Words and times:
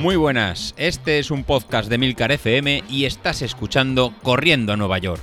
Muy 0.00 0.16
buenas, 0.16 0.74
este 0.78 1.18
es 1.18 1.30
un 1.30 1.44
podcast 1.44 1.90
de 1.90 1.98
Milcar 1.98 2.32
FM 2.32 2.84
y 2.88 3.04
estás 3.04 3.42
escuchando 3.42 4.14
Corriendo 4.22 4.72
a 4.72 4.76
Nueva 4.78 4.96
York. 4.96 5.20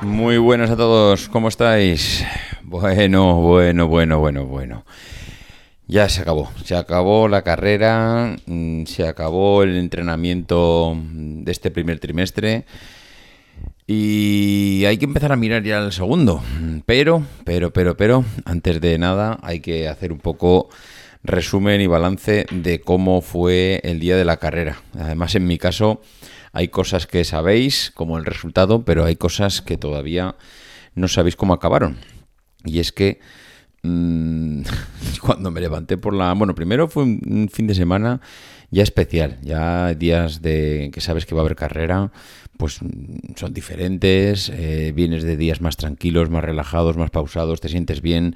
Muy 0.00 0.38
buenas 0.38 0.70
a 0.70 0.76
todos, 0.76 1.28
¿cómo 1.28 1.46
estáis? 1.46 2.24
Bueno, 2.64 3.36
bueno, 3.36 3.86
bueno, 3.86 4.18
bueno, 4.18 4.46
bueno. 4.46 4.84
Ya 5.86 6.08
se 6.08 6.22
acabó, 6.22 6.50
se 6.64 6.74
acabó 6.74 7.28
la 7.28 7.42
carrera, 7.42 8.34
mm, 8.44 8.86
se 8.86 9.06
acabó 9.06 9.62
el 9.62 9.76
entrenamiento 9.76 10.96
de 10.96 11.52
este 11.52 11.70
primer 11.70 12.00
trimestre 12.00 12.64
y 13.86 14.84
hay 14.84 14.98
que 14.98 15.04
empezar 15.04 15.32
a 15.32 15.36
mirar 15.36 15.62
ya 15.62 15.78
el 15.78 15.92
segundo. 15.92 16.42
Pero, 16.86 17.22
pero, 17.44 17.72
pero, 17.72 17.96
pero, 17.96 18.24
antes 18.44 18.80
de 18.80 18.98
nada 18.98 19.38
hay 19.42 19.60
que 19.60 19.88
hacer 19.88 20.12
un 20.12 20.18
poco 20.18 20.68
resumen 21.22 21.80
y 21.80 21.86
balance 21.86 22.46
de 22.50 22.80
cómo 22.80 23.20
fue 23.20 23.80
el 23.84 24.00
día 24.00 24.16
de 24.16 24.24
la 24.24 24.38
carrera. 24.38 24.82
Además, 24.98 25.34
en 25.36 25.46
mi 25.46 25.58
caso, 25.58 26.00
hay 26.52 26.68
cosas 26.68 27.06
que 27.06 27.24
sabéis, 27.24 27.92
como 27.94 28.18
el 28.18 28.24
resultado, 28.24 28.84
pero 28.84 29.04
hay 29.04 29.16
cosas 29.16 29.62
que 29.62 29.76
todavía 29.76 30.34
no 30.94 31.06
sabéis 31.06 31.36
cómo 31.36 31.54
acabaron. 31.54 31.96
Y 32.64 32.80
es 32.80 32.90
que 32.90 33.20
mm, 33.82 34.62
cuando 35.20 35.52
me 35.52 35.60
levanté 35.60 35.96
por 35.96 36.12
la... 36.12 36.32
Bueno, 36.32 36.54
primero 36.56 36.88
fue 36.88 37.04
un 37.04 37.48
fin 37.52 37.68
de 37.68 37.74
semana 37.74 38.20
ya 38.70 38.82
especial, 38.82 39.38
ya 39.42 39.94
días 39.94 40.42
de 40.42 40.90
que 40.92 41.00
sabes 41.00 41.26
que 41.26 41.34
va 41.34 41.42
a 41.42 41.44
haber 41.44 41.56
carrera, 41.56 42.10
pues 42.56 42.80
son 43.36 43.54
diferentes, 43.54 44.48
eh, 44.48 44.92
vienes 44.94 45.22
de 45.22 45.36
días 45.36 45.60
más 45.60 45.76
tranquilos, 45.76 46.30
más 46.30 46.44
relajados, 46.44 46.96
más 46.96 47.10
pausados, 47.10 47.60
te 47.60 47.68
sientes 47.68 48.00
bien. 48.00 48.34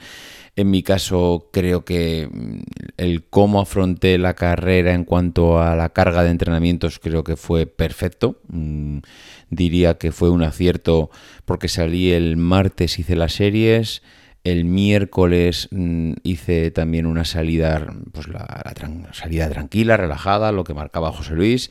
En 0.56 0.70
mi 0.70 0.82
caso, 0.82 1.48
creo 1.52 1.84
que 1.84 2.28
mm, 2.30 2.60
el 2.96 3.24
cómo 3.24 3.60
afronté 3.60 4.18
la 4.18 4.34
carrera 4.34 4.94
en 4.94 5.04
cuanto 5.04 5.60
a 5.62 5.74
la 5.76 5.90
carga 5.90 6.22
de 6.22 6.30
entrenamientos 6.30 6.98
creo 6.98 7.24
que 7.24 7.36
fue 7.36 7.66
perfecto. 7.66 8.40
Mm, 8.48 8.98
diría 9.48 9.94
que 9.94 10.12
fue 10.12 10.30
un 10.30 10.42
acierto 10.42 11.10
porque 11.44 11.68
salí 11.68 12.12
el 12.12 12.36
martes, 12.36 12.98
hice 12.98 13.16
las 13.16 13.34
series, 13.34 14.02
el 14.42 14.64
miércoles 14.64 15.68
mm, 15.70 16.12
hice 16.22 16.70
también 16.70 17.06
una 17.06 17.24
salida, 17.24 17.94
pues 18.12 18.28
la, 18.28 18.74
salida 19.12 19.50
tranquila, 19.50 19.96
relajada, 19.96 20.52
lo 20.52 20.64
que 20.64 20.72
marcaba 20.72 21.12
José 21.12 21.34
Luis. 21.34 21.70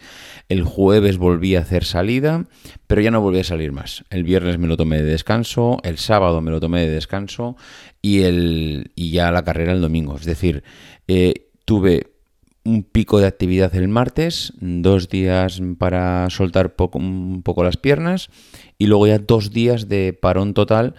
El 0.49 0.63
jueves 0.63 1.17
volví 1.17 1.55
a 1.55 1.61
hacer 1.61 1.83
salida, 1.83 2.45
pero 2.87 3.01
ya 3.01 3.11
no 3.11 3.21
volví 3.21 3.39
a 3.39 3.43
salir 3.43 3.71
más. 3.71 4.03
El 4.09 4.23
viernes 4.23 4.59
me 4.59 4.67
lo 4.67 4.77
tomé 4.77 4.97
de 4.97 5.11
descanso, 5.11 5.79
el 5.83 5.97
sábado 5.97 6.41
me 6.41 6.51
lo 6.51 6.59
tomé 6.59 6.81
de 6.81 6.91
descanso 6.91 7.57
y, 8.01 8.21
el, 8.21 8.91
y 8.95 9.11
ya 9.11 9.31
la 9.31 9.43
carrera 9.43 9.71
el 9.71 9.81
domingo. 9.81 10.15
Es 10.15 10.25
decir, 10.25 10.63
eh, 11.07 11.47
tuve 11.65 12.11
un 12.63 12.83
pico 12.83 13.19
de 13.19 13.25
actividad 13.25 13.73
el 13.75 13.87
martes, 13.87 14.53
dos 14.59 15.09
días 15.09 15.59
para 15.79 16.29
soltar 16.29 16.75
un 16.93 17.41
poco 17.41 17.63
las 17.63 17.77
piernas 17.77 18.29
y 18.77 18.85
luego 18.85 19.07
ya 19.07 19.17
dos 19.17 19.51
días 19.51 19.87
de 19.89 20.13
parón 20.13 20.53
total 20.53 20.93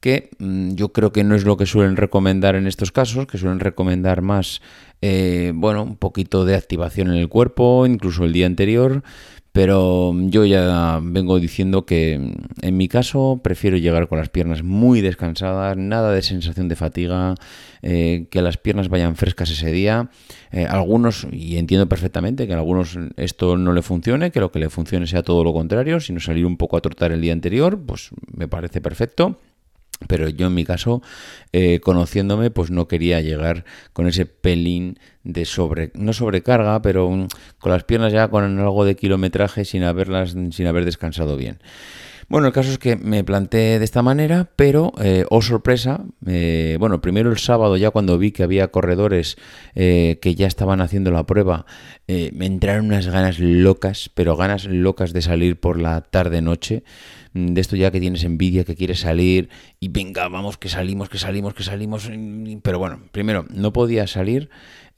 que 0.00 0.30
mm, 0.38 0.74
yo 0.74 0.92
creo 0.92 1.12
que 1.12 1.24
no 1.24 1.34
es 1.34 1.44
lo 1.44 1.56
que 1.56 1.66
suelen 1.66 1.96
recomendar 1.96 2.54
en 2.54 2.66
estos 2.66 2.92
casos, 2.92 3.26
que 3.26 3.38
suelen 3.38 3.60
recomendar 3.60 4.22
más, 4.22 4.60
eh, 5.02 5.52
bueno, 5.54 5.82
un 5.82 5.96
poquito 5.96 6.44
de 6.44 6.54
activación 6.54 7.08
en 7.08 7.16
el 7.16 7.28
cuerpo, 7.28 7.86
incluso 7.86 8.24
el 8.24 8.32
día 8.32 8.46
anterior, 8.46 9.02
pero 9.52 10.14
yo 10.14 10.44
ya 10.44 11.00
vengo 11.02 11.40
diciendo 11.40 11.84
que 11.84 12.16
mm, 12.16 12.64
en 12.66 12.76
mi 12.76 12.86
caso 12.86 13.40
prefiero 13.42 13.76
llegar 13.76 14.06
con 14.06 14.18
las 14.18 14.28
piernas 14.28 14.62
muy 14.62 15.00
descansadas, 15.00 15.76
nada 15.76 16.12
de 16.12 16.22
sensación 16.22 16.68
de 16.68 16.76
fatiga, 16.76 17.34
eh, 17.82 18.26
que 18.30 18.40
las 18.40 18.56
piernas 18.56 18.88
vayan 18.88 19.16
frescas 19.16 19.50
ese 19.50 19.72
día. 19.72 20.10
Eh, 20.52 20.64
algunos, 20.64 21.26
y 21.32 21.58
entiendo 21.58 21.88
perfectamente 21.88 22.46
que 22.46 22.52
a 22.52 22.56
algunos 22.56 22.96
esto 23.16 23.56
no 23.56 23.72
le 23.72 23.82
funcione, 23.82 24.30
que 24.30 24.38
lo 24.38 24.52
que 24.52 24.60
le 24.60 24.70
funcione 24.70 25.08
sea 25.08 25.24
todo 25.24 25.42
lo 25.42 25.52
contrario, 25.52 25.98
sino 25.98 26.20
salir 26.20 26.46
un 26.46 26.56
poco 26.56 26.76
a 26.76 26.80
trotar 26.80 27.10
el 27.10 27.20
día 27.20 27.32
anterior, 27.32 27.80
pues 27.84 28.10
me 28.32 28.46
parece 28.46 28.80
perfecto. 28.80 29.38
Pero 30.06 30.28
yo 30.28 30.46
en 30.46 30.54
mi 30.54 30.64
caso, 30.64 31.02
eh, 31.52 31.80
conociéndome, 31.80 32.50
pues 32.50 32.70
no 32.70 32.86
quería 32.86 33.20
llegar 33.20 33.64
con 33.92 34.06
ese 34.06 34.26
pelín 34.26 34.98
de 35.24 35.44
sobre, 35.44 35.90
no 35.94 36.12
sobrecarga, 36.12 36.80
pero 36.82 37.26
con 37.58 37.72
las 37.72 37.84
piernas 37.84 38.12
ya 38.12 38.28
con 38.28 38.58
algo 38.58 38.84
de 38.84 38.94
kilometraje 38.94 39.64
sin 39.64 39.82
haberlas, 39.82 40.36
sin 40.50 40.66
haber 40.66 40.84
descansado 40.84 41.36
bien. 41.36 41.58
Bueno, 42.30 42.46
el 42.46 42.52
caso 42.52 42.70
es 42.70 42.78
que 42.78 42.96
me 42.96 43.24
planteé 43.24 43.78
de 43.78 43.84
esta 43.86 44.02
manera, 44.02 44.50
pero, 44.54 44.92
eh, 45.00 45.24
oh 45.30 45.40
sorpresa, 45.40 46.04
eh, 46.26 46.76
bueno, 46.78 47.00
primero 47.00 47.30
el 47.30 47.38
sábado 47.38 47.78
ya 47.78 47.90
cuando 47.90 48.18
vi 48.18 48.32
que 48.32 48.42
había 48.42 48.68
corredores 48.68 49.38
eh, 49.74 50.18
que 50.20 50.34
ya 50.34 50.46
estaban 50.46 50.82
haciendo 50.82 51.10
la 51.10 51.24
prueba, 51.24 51.64
me 52.06 52.44
entraron 52.44 52.86
unas 52.86 53.06
ganas 53.06 53.38
locas, 53.38 54.10
pero 54.12 54.36
ganas 54.36 54.66
locas 54.66 55.14
de 55.14 55.22
salir 55.22 55.58
por 55.58 55.80
la 55.80 56.02
tarde-noche, 56.02 56.82
mm, 57.32 57.54
de 57.54 57.60
esto 57.62 57.76
ya 57.76 57.90
que 57.90 58.00
tienes 58.00 58.24
envidia, 58.24 58.64
que 58.64 58.76
quieres 58.76 59.00
salir 59.00 59.48
y 59.80 59.88
venga, 59.88 60.28
vamos, 60.28 60.58
que 60.58 60.68
salimos, 60.68 61.08
que 61.08 61.18
salimos, 61.18 61.54
que 61.54 61.62
salimos, 61.62 62.10
pero 62.62 62.78
bueno, 62.78 63.00
primero, 63.10 63.46
no 63.48 63.72
podía 63.72 64.06
salir 64.06 64.50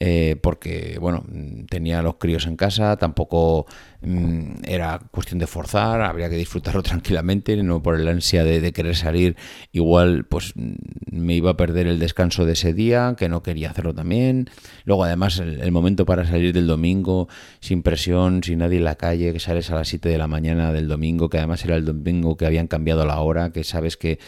eh, 0.03 0.37
porque, 0.41 0.97
bueno, 0.99 1.27
tenía 1.69 2.01
los 2.01 2.15
críos 2.15 2.47
en 2.47 2.57
casa, 2.57 2.97
tampoco 2.97 3.67
mm, 4.01 4.63
era 4.65 4.99
cuestión 5.11 5.39
de 5.39 5.47
forzar, 5.47 6.01
habría 6.01 6.31
que 6.31 6.37
disfrutarlo 6.37 6.83
tranquilamente, 6.83 7.55
no 7.63 7.83
por 7.83 8.01
el 8.01 8.09
ansia 8.09 8.43
de, 8.43 8.73
querer 8.73 8.97
salir, 8.97 9.37
igual 9.73 10.25
pues 10.25 10.55
mm, 10.57 10.73
me 11.13 11.35
iba 11.35 11.51
a 11.51 11.57
perder 11.59 11.87
el 11.87 11.99
descanso 11.99 12.47
de 12.47 12.55
ese 12.55 12.73
día, 12.73 13.15
que 13.19 13.29
no 13.29 13.43
quería 13.43 13.71
hacerlo 13.73 13.95
también. 13.95 14.49
Luego, 14.87 15.05
además, 15.05 15.39
el, 15.39 15.71
momento 15.71 16.07
para 16.07 16.27
salir 16.27 16.55
del 16.55 16.67
domingo, 16.67 17.29
sin 17.61 17.83
presión, 17.83 18.43
sin 18.43 18.61
nadie 18.61 18.79
en 18.79 18.85
la 18.85 18.95
calle, 18.95 19.35
que 19.35 19.39
sales 19.39 19.71
a 19.71 19.75
las 19.75 19.89
7 19.89 20.09
de 20.09 20.17
la 20.17 20.27
mañana 20.29 20.73
del 20.73 20.89
domingo, 20.89 21.29
que 21.29 21.37
además 21.37 21.63
era 21.67 21.77
el 21.77 21.85
domingo 21.85 22.39
que 22.39 22.47
habían 22.47 22.69
cambiado 22.69 23.05
la 23.05 23.21
hora, 23.21 23.53
que 23.53 23.65
sabes 23.65 23.99
que 23.99 24.19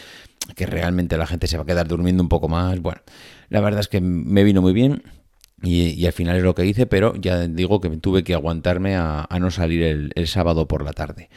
que 0.56 0.66
realmente 0.66 1.16
la 1.16 1.26
gente 1.26 1.46
se 1.46 1.56
va 1.56 1.62
a 1.62 1.66
quedar 1.66 1.86
durmiendo 1.86 2.20
un 2.20 2.28
poco 2.28 2.48
más. 2.48 2.80
Bueno, 2.80 3.00
la 3.48 3.60
verdad 3.60 3.80
es 3.80 3.88
que 3.88 4.00
me 4.00 4.42
vino 4.42 4.60
muy 4.60 4.72
bien. 4.72 5.02
Y, 5.62 6.04
al 6.06 6.12
final 6.12 6.36
es 6.36 6.42
lo 6.42 6.54
que 6.54 6.66
hice, 6.66 6.86
pero 6.86 7.14
ya 7.16 7.46
digo 7.46 7.80
que 7.80 7.88
tuve 7.90 8.24
que 8.24 8.34
aguantarme 8.34 8.96
a, 8.96 9.26
no 9.38 9.50
salir 9.50 10.10
el, 10.14 10.26
sábado 10.26 10.66
por 10.66 10.84
la 10.84 10.92
tarde. 10.92 11.28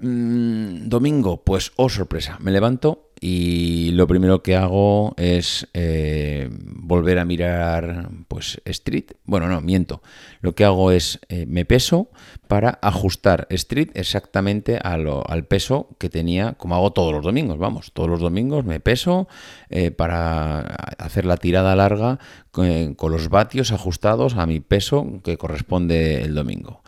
Mm, 0.00 0.88
domingo, 0.88 1.42
pues 1.44 1.72
oh 1.76 1.88
sorpresa, 1.88 2.38
me 2.40 2.50
levanto 2.50 3.11
y 3.24 3.92
lo 3.92 4.08
primero 4.08 4.42
que 4.42 4.56
hago 4.56 5.14
es 5.16 5.68
eh, 5.74 6.48
volver 6.50 7.20
a 7.20 7.24
mirar 7.24 8.10
pues 8.26 8.60
Street. 8.64 9.12
Bueno, 9.24 9.46
no, 9.46 9.60
miento. 9.60 10.02
Lo 10.40 10.56
que 10.56 10.64
hago 10.64 10.90
es 10.90 11.20
eh, 11.28 11.46
me 11.46 11.64
peso 11.64 12.10
para 12.48 12.80
ajustar 12.82 13.46
Street 13.50 13.90
exactamente 13.94 14.76
al 14.82 15.46
peso 15.46 15.90
que 16.00 16.08
tenía, 16.08 16.54
como 16.54 16.74
hago 16.74 16.92
todos 16.92 17.12
los 17.12 17.22
domingos. 17.22 17.58
Vamos, 17.58 17.92
todos 17.92 18.10
los 18.10 18.18
domingos 18.18 18.64
me 18.64 18.80
peso 18.80 19.28
eh, 19.70 19.92
para 19.92 20.58
hacer 20.98 21.24
la 21.24 21.36
tirada 21.36 21.76
larga 21.76 22.18
con, 22.50 22.94
con 22.94 23.12
los 23.12 23.28
vatios 23.28 23.70
ajustados 23.70 24.34
a 24.34 24.46
mi 24.46 24.58
peso 24.58 25.20
que 25.22 25.38
corresponde 25.38 26.22
el 26.22 26.34
domingo. 26.34 26.82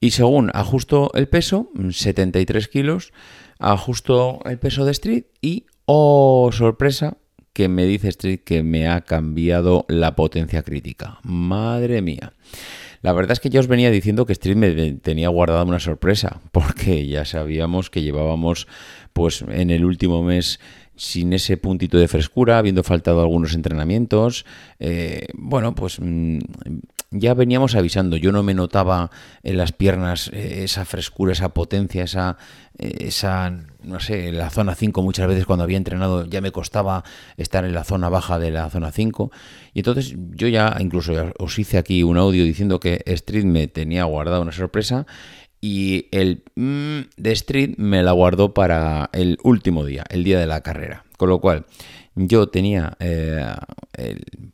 Y 0.00 0.10
según 0.10 0.50
ajusto 0.52 1.12
el 1.14 1.28
peso, 1.28 1.70
73 1.90 2.66
kilos, 2.66 3.12
ajusto 3.60 4.40
el 4.46 4.58
peso 4.58 4.84
de 4.84 4.90
Street 4.90 5.26
y 5.40 5.66
Oh, 5.86 6.50
sorpresa, 6.52 7.16
que 7.52 7.68
me 7.68 7.86
dice 7.86 8.08
Street 8.08 8.40
que 8.44 8.64
me 8.64 8.88
ha 8.88 9.02
cambiado 9.02 9.84
la 9.88 10.16
potencia 10.16 10.62
crítica. 10.62 11.20
Madre 11.22 12.02
mía. 12.02 12.32
La 13.02 13.12
verdad 13.12 13.32
es 13.32 13.40
que 13.40 13.50
ya 13.50 13.60
os 13.60 13.68
venía 13.68 13.90
diciendo 13.92 14.26
que 14.26 14.32
Street 14.32 14.56
me 14.56 14.92
tenía 14.94 15.28
guardada 15.28 15.62
una 15.62 15.78
sorpresa, 15.78 16.40
porque 16.52 17.06
ya 17.06 17.24
sabíamos 17.24 17.88
que 17.88 18.02
llevábamos 18.02 18.66
pues 19.12 19.42
en 19.48 19.70
el 19.70 19.84
último 19.84 20.24
mes 20.24 20.58
sin 20.96 21.32
ese 21.32 21.56
puntito 21.56 21.98
de 21.98 22.08
frescura, 22.08 22.58
habiendo 22.58 22.82
faltado 22.82 23.20
algunos 23.20 23.54
entrenamientos. 23.54 24.44
Eh, 24.80 25.28
bueno, 25.34 25.74
pues 25.76 26.00
mm, 26.00 26.38
ya 27.10 27.34
veníamos 27.34 27.74
avisando. 27.74 28.16
Yo 28.16 28.32
no 28.32 28.42
me 28.42 28.54
notaba 28.54 29.10
en 29.42 29.56
las 29.56 29.72
piernas 29.72 30.30
eh, 30.32 30.64
esa 30.64 30.84
frescura, 30.84 31.32
esa 31.32 31.50
potencia, 31.50 32.04
esa, 32.04 32.36
eh, 32.78 32.96
esa, 33.00 33.50
no 33.82 34.00
sé, 34.00 34.32
la 34.32 34.50
zona 34.50 34.74
5 34.74 35.02
muchas 35.02 35.28
veces 35.28 35.46
cuando 35.46 35.64
había 35.64 35.76
entrenado 35.76 36.26
ya 36.26 36.40
me 36.40 36.52
costaba 36.52 37.04
estar 37.36 37.64
en 37.64 37.74
la 37.74 37.84
zona 37.84 38.08
baja 38.08 38.38
de 38.38 38.50
la 38.50 38.68
zona 38.70 38.92
5. 38.92 39.30
Y 39.74 39.80
entonces 39.80 40.14
yo 40.32 40.48
ya 40.48 40.76
incluso 40.80 41.12
os 41.38 41.58
hice 41.58 41.78
aquí 41.78 42.02
un 42.02 42.18
audio 42.18 42.44
diciendo 42.44 42.80
que 42.80 43.02
Street 43.06 43.44
me 43.44 43.68
tenía 43.68 44.04
guardado 44.04 44.42
una 44.42 44.52
sorpresa 44.52 45.06
y 45.60 46.08
el 46.12 46.44
mm, 46.54 47.00
de 47.16 47.32
Street 47.32 47.74
me 47.78 48.02
la 48.02 48.12
guardó 48.12 48.54
para 48.54 49.10
el 49.12 49.38
último 49.42 49.84
día, 49.84 50.04
el 50.10 50.24
día 50.24 50.38
de 50.38 50.46
la 50.46 50.60
carrera. 50.60 51.05
Con 51.16 51.28
lo 51.30 51.40
cual, 51.40 51.64
yo 52.14 52.48
tenía 52.48 52.96
eh, 52.98 53.44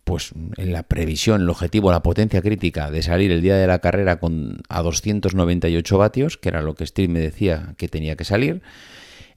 pues 0.04 0.32
la 0.56 0.82
previsión, 0.82 1.42
el 1.42 1.50
objetivo, 1.50 1.90
la 1.90 2.02
potencia 2.02 2.42
crítica 2.42 2.90
de 2.90 3.02
salir 3.02 3.30
el 3.32 3.40
día 3.40 3.56
de 3.56 3.66
la 3.66 3.78
carrera 3.78 4.18
con 4.18 4.62
a 4.68 4.82
298 4.82 5.98
vatios, 5.98 6.38
que 6.38 6.48
era 6.48 6.60
lo 6.60 6.74
que 6.74 6.84
Street 6.84 7.08
me 7.08 7.20
decía 7.20 7.74
que 7.76 7.88
tenía 7.88 8.16
que 8.16 8.24
salir. 8.24 8.62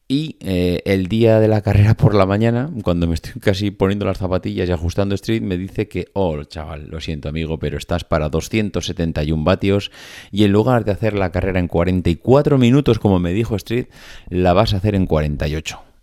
Y 0.07 0.37
eh, 0.39 0.83
el 0.85 1.07
día 1.07 1.39
de 1.39 1.47
la 1.47 1.61
carrera 1.61 1.95
por 1.95 2.13
la 2.13 2.27
mañana, 2.27 2.69
cuando 2.83 3.07
me 3.07 3.15
estoy 3.15 3.41
casi 3.41 3.71
poniendo 3.71 4.05
las 4.05 4.19
zapatillas 4.19 4.69
y 4.69 4.71
ajustando 4.71 5.15
Street, 5.15 5.41
me 5.41 5.57
dice 5.57 5.87
que, 5.87 6.09
oh, 6.13 6.43
chaval, 6.43 6.87
lo 6.89 7.01
siento 7.01 7.29
amigo, 7.29 7.57
pero 7.57 7.77
estás 7.77 8.03
para 8.03 8.29
271 8.29 9.43
vatios 9.43 9.91
y 10.31 10.43
en 10.43 10.51
lugar 10.51 10.85
de 10.85 10.91
hacer 10.91 11.15
la 11.15 11.31
carrera 11.31 11.59
en 11.59 11.67
44 11.67 12.59
minutos, 12.59 12.99
como 12.99 13.19
me 13.19 13.33
dijo 13.33 13.55
Street, 13.55 13.87
la 14.29 14.53
vas 14.53 14.75
a 14.75 14.77
hacer 14.77 14.93
en 14.93 15.07
48. 15.07 15.94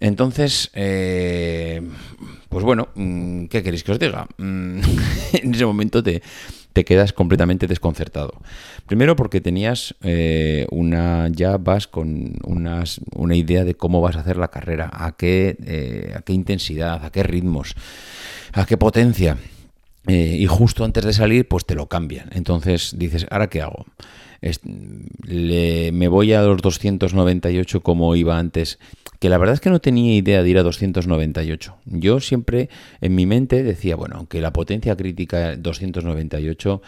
Entonces, 0.00 0.70
eh, 0.74 1.82
pues 2.48 2.64
bueno, 2.64 2.88
mm, 2.94 3.46
¿qué 3.46 3.62
queréis 3.62 3.84
que 3.84 3.92
os 3.92 3.98
diga? 3.98 4.26
Mm, 4.38 4.80
en 5.34 5.54
ese 5.54 5.66
momento 5.66 6.02
te, 6.02 6.22
te 6.72 6.84
quedas 6.84 7.12
completamente 7.12 7.66
desconcertado. 7.66 8.32
Primero 8.86 9.16
porque 9.16 9.40
tenías 9.40 9.94
eh, 10.02 10.66
una, 10.70 11.28
ya 11.28 11.56
vas 11.56 11.86
con 11.86 12.38
unas, 12.44 13.00
una 13.14 13.36
idea 13.36 13.64
de 13.64 13.74
cómo 13.74 14.00
vas 14.00 14.16
a 14.16 14.20
hacer 14.20 14.36
la 14.36 14.48
carrera, 14.48 14.90
a 14.92 15.12
qué, 15.12 15.56
eh, 15.64 16.14
a 16.16 16.22
qué 16.22 16.32
intensidad, 16.32 17.04
a 17.04 17.10
qué 17.10 17.22
ritmos, 17.22 17.74
a 18.52 18.66
qué 18.66 18.76
potencia. 18.76 19.36
Eh, 20.06 20.36
y 20.38 20.46
justo 20.46 20.84
antes 20.84 21.04
de 21.04 21.12
salir, 21.12 21.46
pues 21.46 21.66
te 21.66 21.74
lo 21.74 21.86
cambian. 21.86 22.30
Entonces 22.32 22.94
dices, 22.96 23.26
¿ahora 23.30 23.48
qué 23.48 23.60
hago? 23.62 23.84
Me 24.42 26.08
voy 26.08 26.32
a 26.32 26.42
los 26.42 26.62
298 26.62 27.82
como 27.82 28.16
iba 28.16 28.38
antes 28.38 28.78
que 29.20 29.28
la 29.28 29.38
verdad 29.38 29.54
es 29.54 29.60
que 29.60 29.70
no 29.70 29.80
tenía 29.80 30.14
idea 30.14 30.42
de 30.42 30.48
ir 30.48 30.58
a 30.58 30.62
298. 30.62 31.76
Yo 31.84 32.20
siempre 32.20 32.70
en 33.02 33.14
mi 33.14 33.26
mente 33.26 33.62
decía, 33.62 33.94
bueno, 33.94 34.16
aunque 34.16 34.40
la 34.40 34.52
potencia 34.52 34.96
crítica 34.96 35.56
298, 35.56 36.80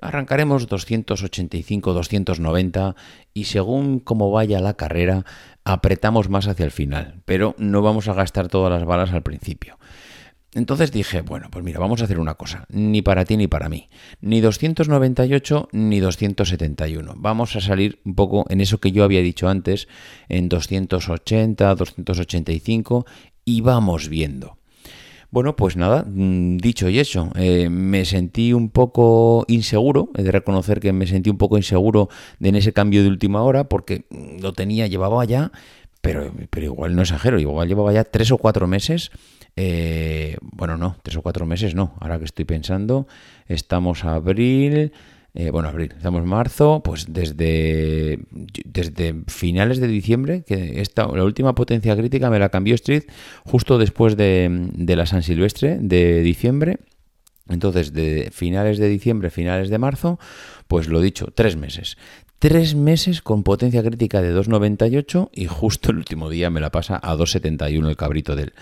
arrancaremos 0.00 0.68
285, 0.68 1.92
290 1.92 2.94
y 3.34 3.44
según 3.44 3.98
cómo 3.98 4.30
vaya 4.30 4.60
la 4.60 4.74
carrera, 4.74 5.24
apretamos 5.64 6.28
más 6.28 6.46
hacia 6.46 6.64
el 6.64 6.70
final, 6.70 7.22
pero 7.24 7.56
no 7.58 7.82
vamos 7.82 8.06
a 8.06 8.14
gastar 8.14 8.46
todas 8.46 8.70
las 8.70 8.84
balas 8.86 9.12
al 9.12 9.22
principio. 9.24 9.76
Entonces 10.54 10.92
dije, 10.92 11.22
bueno, 11.22 11.48
pues 11.50 11.64
mira, 11.64 11.80
vamos 11.80 12.00
a 12.00 12.04
hacer 12.04 12.20
una 12.20 12.34
cosa, 12.34 12.64
ni 12.68 13.02
para 13.02 13.24
ti 13.24 13.36
ni 13.36 13.48
para 13.48 13.68
mí, 13.68 13.88
ni 14.20 14.40
298 14.40 15.68
ni 15.72 15.98
271. 15.98 17.14
Vamos 17.16 17.56
a 17.56 17.60
salir 17.60 17.98
un 18.04 18.14
poco 18.14 18.46
en 18.48 18.60
eso 18.60 18.78
que 18.78 18.92
yo 18.92 19.02
había 19.02 19.20
dicho 19.20 19.48
antes, 19.48 19.88
en 20.28 20.48
280, 20.48 21.74
285 21.74 23.04
y 23.44 23.60
vamos 23.62 24.08
viendo. 24.08 24.58
Bueno, 25.34 25.56
pues 25.56 25.76
nada, 25.76 26.04
mm, 26.06 26.58
dicho 26.58 26.88
y 26.88 27.00
hecho, 27.00 27.32
eh, 27.34 27.68
me 27.68 28.04
sentí 28.04 28.52
un 28.52 28.70
poco 28.70 29.44
inseguro, 29.48 30.10
he 30.16 30.22
de 30.22 30.30
reconocer 30.30 30.78
que 30.78 30.92
me 30.92 31.08
sentí 31.08 31.28
un 31.28 31.38
poco 31.38 31.56
inseguro 31.56 32.08
en 32.38 32.54
ese 32.54 32.72
cambio 32.72 33.02
de 33.02 33.08
última 33.08 33.42
hora 33.42 33.64
porque 33.64 34.04
lo 34.40 34.52
tenía, 34.52 34.86
llevaba 34.86 35.24
ya, 35.24 35.50
pero, 36.00 36.32
pero 36.50 36.66
igual 36.66 36.94
no 36.94 37.02
exagero, 37.02 37.40
igual 37.40 37.66
llevaba 37.66 37.92
ya 37.92 38.04
tres 38.04 38.30
o 38.30 38.38
cuatro 38.38 38.68
meses 38.68 39.10
eh, 39.56 40.36
bueno, 40.40 40.76
no, 40.76 40.96
tres 41.02 41.16
o 41.16 41.22
cuatro 41.22 41.46
meses 41.46 41.74
no. 41.74 41.94
Ahora 42.00 42.18
que 42.18 42.24
estoy 42.24 42.44
pensando, 42.44 43.06
estamos 43.46 44.04
a 44.04 44.14
abril. 44.14 44.92
Eh, 45.36 45.50
bueno, 45.50 45.68
abril, 45.68 45.92
estamos 45.96 46.22
en 46.22 46.28
marzo, 46.28 46.80
pues 46.84 47.06
desde, 47.08 48.20
desde 48.64 49.16
finales 49.26 49.80
de 49.80 49.88
diciembre, 49.88 50.44
que 50.46 50.80
esta, 50.80 51.08
la 51.08 51.24
última 51.24 51.56
potencia 51.56 51.96
crítica 51.96 52.30
me 52.30 52.38
la 52.38 52.50
cambió 52.50 52.76
Street 52.76 53.02
justo 53.44 53.76
después 53.78 54.16
de, 54.16 54.68
de 54.74 54.94
la 54.94 55.06
San 55.06 55.24
Silvestre 55.24 55.78
de 55.80 56.20
diciembre. 56.22 56.78
Entonces, 57.48 57.92
de 57.92 58.30
finales 58.32 58.78
de 58.78 58.88
diciembre, 58.88 59.28
finales 59.28 59.70
de 59.70 59.78
marzo, 59.78 60.18
pues 60.68 60.88
lo 60.88 61.00
dicho, 61.00 61.26
tres 61.34 61.56
meses. 61.56 61.98
Tres 62.38 62.74
meses 62.74 63.20
con 63.20 63.42
potencia 63.42 63.82
crítica 63.82 64.22
de 64.22 64.34
2,98 64.34 65.30
y 65.32 65.46
justo 65.46 65.90
el 65.90 65.98
último 65.98 66.30
día 66.30 66.48
me 66.50 66.60
la 66.60 66.70
pasa 66.70 67.00
a 67.02 67.16
2,71 67.16 67.88
el 67.88 67.96
cabrito 67.96 68.36
del. 68.36 68.52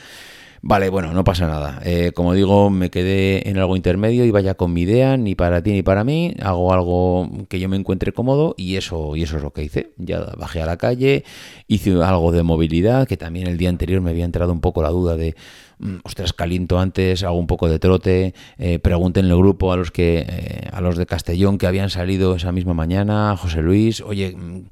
Vale, 0.65 0.91
bueno, 0.91 1.13
no 1.13 1.25
pasa 1.25 1.49
nada. 1.49 1.81
Eh, 1.85 2.13
como 2.15 2.35
digo, 2.35 2.71
me 2.71 2.89
quedé 2.89 3.49
en 3.49 3.59
algo 3.59 3.75
intermedio 3.75 4.25
y 4.25 4.31
vaya 4.31 4.55
con 4.55 4.73
mi 4.73 4.83
idea, 4.83 5.17
ni 5.17 5.35
para 5.35 5.61
ti 5.61 5.73
ni 5.73 5.83
para 5.83 6.05
mí. 6.05 6.37
Hago 6.41 6.73
algo 6.73 7.29
que 7.49 7.59
yo 7.59 7.69
me 7.69 7.77
encuentre 7.77 8.13
cómodo 8.13 8.55
y 8.57 8.77
eso, 8.77 9.17
y 9.17 9.25
eso 9.25 9.39
es 9.39 9.43
lo 9.43 9.53
que 9.53 9.65
hice. 9.65 9.93
Ya 9.97 10.21
bajé 10.39 10.63
a 10.63 10.67
la 10.67 10.77
calle, 10.77 11.25
hice 11.67 12.01
algo 12.05 12.31
de 12.31 12.45
movilidad, 12.45 13.09
que 13.09 13.17
también 13.17 13.49
el 13.49 13.59
día 13.59 13.71
anterior 13.71 14.01
me 14.03 14.11
había 14.11 14.25
entrado 14.25 14.53
un 14.53 14.61
poco 14.61 14.83
la 14.83 14.91
duda 14.91 15.17
de, 15.17 15.35
mm, 15.81 15.97
ostras, 16.05 16.33
caliento 16.33 16.79
antes, 16.79 17.25
hago 17.25 17.39
un 17.39 17.49
poco 17.49 17.69
de 17.69 17.81
trote. 17.81 18.33
Eh, 18.57 18.79
pregunten 18.79 19.25
en 19.25 19.33
el 19.33 19.39
grupo 19.39 19.73
a 19.73 19.77
los 19.77 19.91
que, 19.91 20.25
eh, 20.29 20.69
a 20.73 20.81
los 20.81 20.97
de 20.97 21.07
Castellón 21.07 21.59
que 21.59 21.67
habían 21.67 21.91
salido 21.91 22.37
esa 22.37 22.53
misma 22.53 22.73
mañana, 22.73 23.37
José 23.37 23.63
Luis, 23.63 24.01
oye 24.01 24.37
mm, 24.37 24.67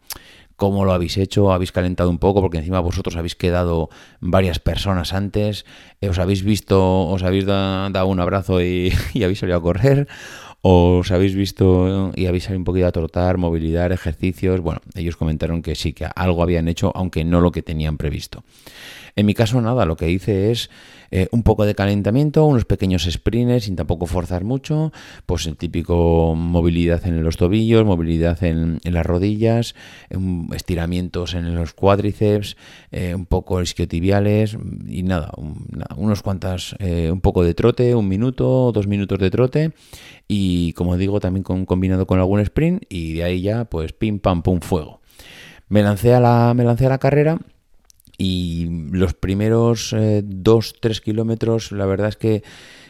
cómo 0.61 0.85
lo 0.85 0.93
habéis 0.93 1.17
hecho, 1.17 1.55
habéis 1.55 1.73
calentado 1.73 2.11
un 2.11 2.19
poco, 2.19 2.43
porque 2.43 2.59
encima 2.59 2.81
vosotros 2.81 3.17
habéis 3.17 3.35
quedado 3.35 3.89
varias 4.21 4.59
personas 4.59 5.15
antes, 5.15 5.65
eh, 6.03 6.11
os 6.11 6.19
habéis 6.19 6.43
visto, 6.45 7.09
os 7.09 7.23
habéis 7.23 7.47
dado 7.47 8.07
un 8.07 8.21
abrazo 8.21 8.61
y, 8.63 8.93
habéis 9.25 9.39
salido 9.39 9.57
a 9.57 9.63
correr, 9.63 10.07
os 10.63 11.11
habéis 11.11 11.35
visto 11.35 12.13
y 12.15 12.27
habéis 12.27 12.45
salido 12.45 12.59
un 12.59 12.65
poquito 12.65 12.87
a 12.87 12.93
trotar, 12.93 13.39
movilidad, 13.39 13.93
ejercicios. 13.93 14.61
Bueno, 14.61 14.81
ellos 14.95 15.17
comentaron 15.17 15.63
que 15.63 15.75
sí, 15.75 15.93
que 15.93 16.07
algo 16.15 16.43
habían 16.43 16.69
hecho, 16.69 16.93
aunque 16.95 17.25
no 17.25 17.41
lo 17.41 17.53
que 17.53 17.63
tenían 17.63 17.97
previsto. 17.97 18.45
En 19.17 19.27
mi 19.27 19.35
caso, 19.35 19.61
nada, 19.61 19.85
lo 19.87 19.97
que 19.97 20.11
hice 20.11 20.51
es 20.51 20.71
eh, 21.11 21.29
un 21.33 21.43
poco 21.43 21.67
de 21.67 21.75
calentamiento, 21.75 22.45
unos 22.45 22.65
pequeños 22.65 23.09
sprints 23.11 23.65
sin 23.65 23.75
tampoco 23.75 24.07
forzar 24.07 24.45
mucho, 24.45 24.93
pues 25.27 25.47
el 25.47 25.57
típico 25.57 26.35
movilidad 26.37 27.05
en 27.07 27.25
los 27.25 27.37
tobillos, 27.37 27.85
movilidad 27.85 28.43
en, 28.45 28.81
las 28.85 29.05
rodillas, 29.05 29.75
estiramientos 30.55 31.35
en 31.35 31.55
los 31.55 31.73
cuádriceps, 31.75 32.57
eh, 32.93 33.15
un 33.15 33.27
poco 33.27 33.61
isquiotibiales 33.61 34.57
y 34.87 35.03
nada, 35.03 35.33
unos 35.97 36.23
cuantas, 36.23 36.77
eh, 36.79 37.11
un 37.11 37.21
poco 37.21 37.43
de 37.43 37.55
trote, 37.55 37.95
un 37.95 38.09
minuto, 38.09 38.71
dos 38.73 38.87
minutos 38.87 39.19
de 39.19 39.31
trote 39.31 39.73
y 40.29 40.50
como 40.77 40.97
digo 40.97 41.21
también 41.21 41.43
con, 41.43 41.67
combinado 41.67 42.07
con 42.07 42.19
algún 42.19 42.41
sprint 42.41 42.85
y 42.89 43.15
de 43.15 43.25
ahí 43.25 43.43
ya 43.43 43.65
pues 43.65 43.93
pim 43.93 44.19
pam 44.19 44.43
pum 44.43 44.61
fuego. 44.61 45.01
Me 45.69 45.83
lancé 45.83 46.15
a 46.15 46.21
la, 46.21 46.53
me 46.55 46.65
lancé 46.65 46.87
a 46.87 46.91
la 46.91 46.99
carrera 46.99 47.39
y 48.19 48.69
los 48.91 49.15
primeros 49.15 49.93
2-3 49.95 50.99
eh, 50.99 51.01
kilómetros, 51.03 51.73
la 51.73 51.87
verdad 51.87 52.09
es 52.09 52.17
que 52.17 52.43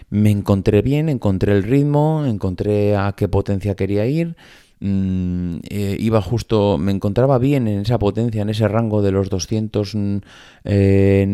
me 0.08 0.30
encontré 0.30 0.82
bien, 0.82 1.08
encontré 1.08 1.52
el 1.52 1.62
ritmo, 1.62 2.24
encontré 2.26 2.96
a 2.96 3.14
qué 3.16 3.28
potencia 3.28 3.76
quería 3.76 4.06
ir. 4.06 4.36
Mm, 4.82 5.58
eh, 5.68 5.96
iba 6.00 6.22
justo, 6.22 6.78
me 6.78 6.90
encontraba 6.90 7.36
bien 7.36 7.68
en 7.68 7.80
esa 7.80 7.98
potencia, 7.98 8.40
en 8.40 8.48
ese 8.48 8.66
rango 8.66 9.02
de 9.02 9.12
los 9.12 9.28
290, 9.28 10.24
eh, 10.64 11.26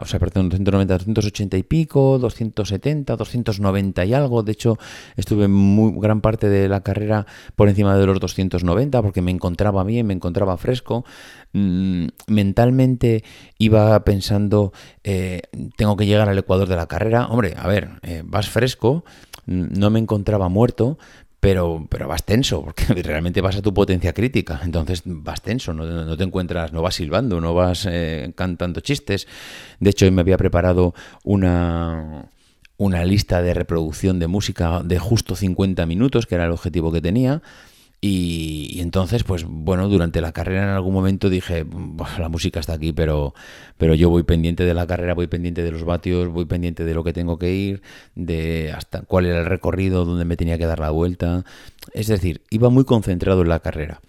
o 0.00 0.06
sea, 0.06 0.18
perdón, 0.18 0.48
290, 0.48 0.94
280 0.94 1.58
y 1.58 1.62
pico, 1.62 2.18
270, 2.18 3.16
290 3.16 4.04
y 4.06 4.14
algo. 4.14 4.42
De 4.42 4.52
hecho, 4.52 4.78
estuve 5.16 5.46
muy 5.46 5.92
gran 6.00 6.22
parte 6.22 6.48
de 6.48 6.70
la 6.70 6.80
carrera 6.82 7.26
por 7.54 7.68
encima 7.68 7.98
de 7.98 8.06
los 8.06 8.18
290 8.18 9.02
porque 9.02 9.20
me 9.20 9.30
encontraba 9.30 9.84
bien, 9.84 10.06
me 10.06 10.14
encontraba 10.14 10.56
fresco. 10.56 11.04
Mm, 11.52 12.06
mentalmente 12.28 13.24
iba 13.58 14.02
pensando, 14.04 14.72
eh, 15.04 15.42
tengo 15.76 15.96
que 15.98 16.06
llegar 16.06 16.30
al 16.30 16.38
ecuador 16.38 16.66
de 16.66 16.76
la 16.76 16.86
carrera. 16.86 17.26
Hombre, 17.26 17.54
a 17.58 17.68
ver, 17.68 17.90
vas 18.24 18.48
fresco, 18.48 19.04
no 19.46 19.90
me 19.90 19.98
encontraba 19.98 20.48
muerto, 20.48 20.96
pero, 21.44 21.86
pero 21.90 22.08
vas 22.08 22.24
tenso, 22.24 22.62
porque 22.62 22.86
realmente 23.02 23.42
vas 23.42 23.56
a 23.56 23.62
tu 23.62 23.74
potencia 23.74 24.14
crítica, 24.14 24.60
entonces 24.64 25.02
vas 25.04 25.42
tenso, 25.42 25.74
no, 25.74 26.16
te 26.16 26.24
encuentras, 26.24 26.72
no 26.72 26.80
vas 26.80 26.94
silbando, 26.94 27.38
no 27.38 27.52
vas 27.52 27.86
eh, 27.90 28.32
cantando 28.34 28.80
chistes. 28.80 29.28
De 29.78 29.90
hecho, 29.90 30.06
hoy 30.06 30.10
me 30.10 30.22
había 30.22 30.38
preparado 30.38 30.94
una, 31.22 32.30
una 32.78 33.04
lista 33.04 33.42
de 33.42 33.52
reproducción 33.52 34.18
de 34.18 34.26
música 34.26 34.82
de 34.82 34.98
justo 34.98 35.36
50 35.36 35.84
minutos, 35.84 36.24
que 36.26 36.34
era 36.34 36.46
el 36.46 36.52
objetivo 36.52 36.90
que 36.90 37.02
tenía. 37.02 37.42
Y, 38.06 38.82
entonces, 38.82 39.24
pues 39.24 39.46
bueno, 39.48 39.88
durante 39.88 40.20
la 40.20 40.32
carrera 40.32 40.64
en 40.64 40.68
algún 40.68 40.92
momento 40.92 41.30
dije, 41.30 41.64
la 42.18 42.28
música 42.28 42.60
está 42.60 42.74
aquí, 42.74 42.92
pero, 42.92 43.32
pero 43.78 43.94
yo 43.94 44.10
voy 44.10 44.24
pendiente 44.24 44.66
de 44.66 44.74
la 44.74 44.86
carrera, 44.86 45.14
voy 45.14 45.26
pendiente 45.26 45.62
de 45.62 45.72
los 45.72 45.84
vatios, 45.84 46.28
voy 46.28 46.44
pendiente 46.44 46.84
de 46.84 46.92
lo 46.92 47.02
que 47.02 47.14
tengo 47.14 47.38
que 47.38 47.54
ir, 47.54 47.80
de 48.14 48.74
hasta 48.76 49.00
cuál 49.00 49.24
era 49.24 49.38
el 49.38 49.46
recorrido, 49.46 50.04
dónde 50.04 50.26
me 50.26 50.36
tenía 50.36 50.58
que 50.58 50.66
dar 50.66 50.80
la 50.80 50.90
vuelta. 50.90 51.46
Es 51.94 52.08
decir, 52.08 52.42
iba 52.50 52.68
muy 52.68 52.84
concentrado 52.84 53.40
en 53.40 53.48
la 53.48 53.60
carrera. 53.60 54.02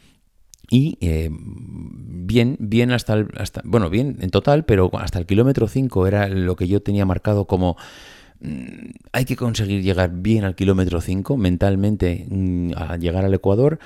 Y 0.70 0.98
eh, 1.00 1.30
bien, 1.32 2.58
bien 2.60 2.92
hasta 2.92 3.14
el, 3.14 3.30
bueno, 3.64 3.90
bien 3.90 4.18
en 4.20 4.30
total, 4.30 4.66
pero 4.66 4.92
hasta 5.00 5.20
el 5.20 5.26
kilómetro 5.26 5.70
5 5.70 6.06
era 6.06 6.28
lo 6.28 6.58
que 6.58 6.68
yo 6.68 6.82
tenía 6.82 7.06
marcado 7.06 7.46
como 7.46 7.78
hay 9.12 9.26
que 9.26 9.36
conseguir 9.36 9.82
llegar 9.82 10.12
bien 10.12 10.44
al 10.44 10.56
kilómetro 10.56 11.02
5 11.02 11.38
mentalmente 11.38 12.26
mm, 12.30 12.72
a 12.76 12.98
llegar 12.98 13.26
al 13.26 13.34
Ecuador 13.34 13.80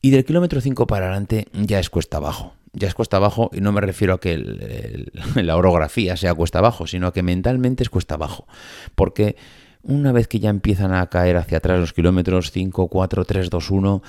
y 0.00 0.10
del 0.10 0.24
kilómetro 0.24 0.60
5 0.60 0.86
para 0.86 1.06
adelante 1.06 1.46
ya 1.52 1.78
es 1.78 1.90
cuesta 1.90 2.16
abajo. 2.16 2.54
Ya 2.74 2.88
es 2.88 2.94
cuesta 2.94 3.18
abajo 3.18 3.50
y 3.52 3.60
no 3.60 3.70
me 3.70 3.80
refiero 3.80 4.14
a 4.14 4.20
que 4.20 4.36
la 5.36 5.56
orografía 5.56 6.16
sea 6.16 6.34
cuesta 6.34 6.58
abajo, 6.58 6.86
sino 6.86 7.06
a 7.06 7.12
que 7.12 7.22
mentalmente 7.22 7.82
es 7.82 7.90
cuesta 7.90 8.14
abajo. 8.14 8.46
Porque 8.94 9.36
una 9.84 10.12
vez 10.12 10.28
que 10.28 10.38
ya 10.38 10.48
empiezan 10.48 10.94
a 10.94 11.06
caer 11.08 11.36
hacia 11.36 11.58
atrás 11.58 11.80
los 11.80 11.92
kilómetros 11.92 12.52
5, 12.52 12.88
4, 12.88 13.24
3, 13.24 13.50
2, 13.50 13.70
1, 13.70 14.02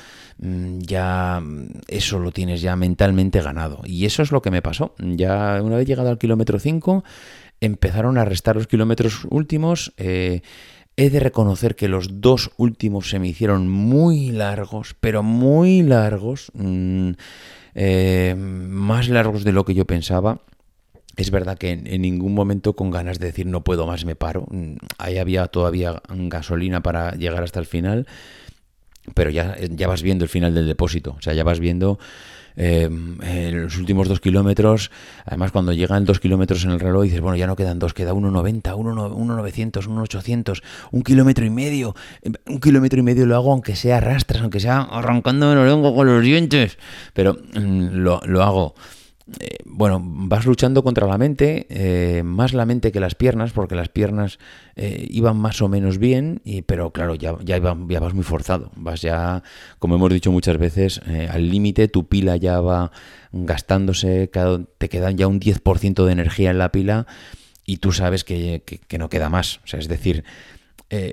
ya 0.80 1.42
eso 1.88 2.20
lo 2.20 2.32
tienes 2.32 2.62
ya 2.62 2.76
mentalmente 2.76 3.42
ganado. 3.42 3.82
Y 3.84 4.06
eso 4.06 4.22
es 4.22 4.32
lo 4.32 4.42
que 4.42 4.52
me 4.52 4.62
pasó. 4.62 4.94
Ya 5.00 5.60
una 5.64 5.78
vez 5.78 5.88
llegado 5.88 6.10
al 6.10 6.18
kilómetro 6.18 6.60
5, 6.60 7.04
empezaron 7.66 8.18
a 8.18 8.26
restar 8.26 8.56
los 8.56 8.68
kilómetros 8.68 9.26
últimos. 9.30 9.94
Eh, 9.98 10.42
he 10.98 11.10
de 11.10 11.20
reconocer 11.20 11.76
que 11.76 11.88
los 11.88 12.22
dos 12.22 12.52
últimos 12.58 13.10
se 13.10 13.20
me 13.20 13.28
hicieron 13.28 13.70
muy 13.70 14.32
largos, 14.32 14.96
pero 15.00 15.24
muy 15.24 15.82
largos, 15.82 16.52
mm, 16.54 17.12
eh, 17.76 18.36
más 18.38 19.10
largos 19.10 19.44
de 19.44 19.54
lo 19.54 19.64
que 19.66 19.74
yo 19.74 19.86
pensaba. 19.86 20.42
Es 21.16 21.32
verdad 21.32 21.58
que 21.58 21.72
en, 21.72 22.02
ningún 22.02 22.34
momento 22.34 22.74
con 22.76 22.92
ganas 22.92 23.20
de 23.20 23.28
decir 23.28 23.46
no 23.46 23.64
puedo 23.64 23.88
más 23.88 24.04
me 24.04 24.16
paro. 24.16 24.46
Mm, 24.50 24.76
ahí 24.98 25.18
había 25.18 25.48
todavía 25.48 26.02
gasolina 26.10 26.84
para 26.84 27.12
llegar 27.12 27.44
hasta 27.44 27.60
el 27.60 27.66
final, 27.66 28.08
pero 29.16 29.30
ya, 29.30 29.56
ya 29.58 29.88
vas 29.88 30.02
viendo 30.02 30.26
el 30.26 30.30
final 30.30 30.54
del 30.54 30.68
depósito. 30.68 31.16
O 31.18 31.22
sea, 31.22 31.34
ya 31.34 31.44
vas 31.44 31.60
viendo 31.60 31.98
eh, 32.56 32.84
en 32.84 33.64
los 33.64 33.78
últimos 33.78 34.08
dos 34.08 34.20
kilómetros. 34.20 34.92
Además, 35.26 35.52
cuando 35.52 35.74
llegan 35.74 36.06
dos 36.06 36.20
kilómetros 36.20 36.64
en 36.66 36.72
el 36.72 36.80
reloj, 36.80 37.04
dices, 37.04 37.22
bueno, 37.22 37.38
ya 37.38 37.48
no 37.48 37.56
quedan 37.56 37.80
dos, 37.80 37.94
queda 37.94 38.14
1,90, 38.14 38.76
1,900, 38.76 39.88
1,800, 39.88 40.64
un 40.92 41.04
kilómetro 41.04 41.46
y 41.46 41.50
medio. 41.50 41.96
Un 42.48 42.60
kilómetro 42.60 43.00
y 43.00 43.04
medio 43.04 43.26
lo 43.26 43.36
hago 43.36 43.52
aunque 43.52 43.76
sea 43.76 44.00
rastras, 44.00 44.42
aunque 44.42 44.60
sea 44.60 44.82
arrancándome 44.82 45.56
lo 45.56 45.66
lengua 45.66 45.94
con 45.94 46.08
los 46.08 46.24
dientes, 46.24 46.78
pero 47.14 47.34
mm, 47.34 47.96
lo, 47.96 48.22
lo 48.26 48.44
hago. 48.44 48.76
Eh, 49.40 49.60
bueno, 49.64 50.02
vas 50.04 50.46
luchando 50.46 50.84
contra 50.84 51.08
la 51.08 51.18
mente, 51.18 51.66
eh, 51.70 52.24
más 52.24 52.54
la 52.54 52.66
mente 52.66 52.92
que 52.92 53.00
las 53.00 53.16
piernas, 53.16 53.54
porque 53.54 53.74
las 53.74 53.88
piernas 53.88 54.38
eh, 54.76 55.08
iban 55.10 55.38
más 55.38 55.62
o 55.62 55.70
menos 55.70 55.98
bien, 55.98 56.42
y, 56.44 56.64
pero 56.64 56.92
claro, 56.92 57.16
ya, 57.16 57.38
ya, 57.42 57.58
ya, 57.88 58.00
vas 58.02 58.14
muy 58.14 58.26
forzado, 58.26 58.72
vas 58.76 59.02
ya, 59.02 59.42
como 59.80 59.96
hemos 59.96 60.12
dicho 60.12 60.32
muchas 60.32 60.58
veces, 60.58 61.02
al 61.30 61.50
límite, 61.50 61.88
tu 61.88 62.08
pila 62.08 62.36
ya 62.36 62.60
va 62.60 62.92
gastándose, 63.32 64.30
te 64.78 64.90
quedan 64.90 65.18
ya 65.18 65.28
un 65.28 65.40
10% 65.40 66.06
de 66.06 66.12
energía 66.12 66.52
en 66.52 66.58
la 66.58 66.72
pila 66.72 67.08
y 67.66 67.78
tú 67.78 67.94
sabes 67.94 68.26
que, 68.26 68.62
no 69.00 69.10
queda 69.10 69.30
más, 69.30 69.62
o 69.64 69.68
sea, 69.68 69.80
es 69.80 69.88
decir, 69.88 70.26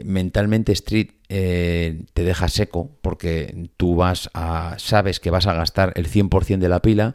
mentalmente 0.05 0.73
Street 0.73 1.11
te 1.29 2.25
deja 2.25 2.49
seco 2.49 2.91
porque 3.03 3.69
tú 3.77 3.95
vas 3.95 4.31
a, 4.35 4.75
sabes 4.79 5.21
que 5.21 5.31
vas 5.31 5.47
a 5.47 5.55
gastar 5.55 5.93
el 5.95 6.09
100% 6.09 6.59
de 6.59 6.69
la 6.69 6.83
pila, 6.83 7.15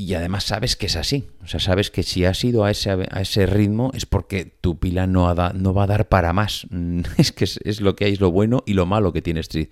y 0.00 0.14
además 0.14 0.44
sabes 0.44 0.76
que 0.76 0.86
es 0.86 0.96
así. 0.96 1.28
O 1.44 1.46
sea, 1.46 1.60
sabes 1.60 1.90
que 1.90 2.02
si 2.02 2.24
has 2.24 2.42
ido 2.42 2.64
a 2.64 2.70
ese, 2.70 2.90
a 2.90 3.20
ese 3.20 3.44
ritmo 3.44 3.90
es 3.92 4.06
porque 4.06 4.46
tu 4.46 4.78
pila 4.78 5.06
no, 5.06 5.34
no 5.34 5.74
va 5.74 5.82
a 5.82 5.86
dar 5.86 6.08
para 6.08 6.32
más. 6.32 6.66
Es 7.18 7.32
que 7.32 7.44
es, 7.44 7.80
lo 7.82 7.96
que 7.96 8.06
hay, 8.06 8.14
es 8.14 8.20
lo 8.20 8.30
bueno 8.30 8.62
y 8.64 8.72
lo 8.72 8.86
malo 8.86 9.12
que 9.12 9.20
tiene 9.20 9.40
Street. 9.40 9.68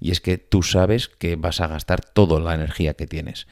Y 0.00 0.10
es 0.10 0.20
que 0.20 0.36
tú 0.36 0.64
sabes 0.64 1.06
que 1.06 1.36
vas 1.36 1.60
a 1.60 1.68
gastar 1.68 2.00
toda 2.00 2.40
la 2.40 2.54
energía 2.54 2.94
que 2.94 3.06
tienes. 3.06 3.46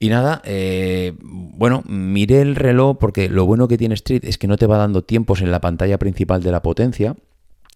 Y 0.00 0.08
nada, 0.08 0.42
eh, 0.44 1.12
bueno, 1.20 1.84
miré 1.86 2.40
el 2.40 2.56
reloj 2.56 2.98
porque 2.98 3.28
lo 3.28 3.46
bueno 3.46 3.68
que 3.68 3.78
tiene 3.78 3.94
Street 3.94 4.24
es 4.24 4.38
que 4.38 4.48
no 4.48 4.56
te 4.56 4.66
va 4.66 4.76
dando 4.76 5.04
tiempos 5.04 5.40
en 5.40 5.52
la 5.52 5.60
pantalla 5.60 6.00
principal 6.00 6.42
de 6.42 6.50
la 6.50 6.62
potencia. 6.62 7.14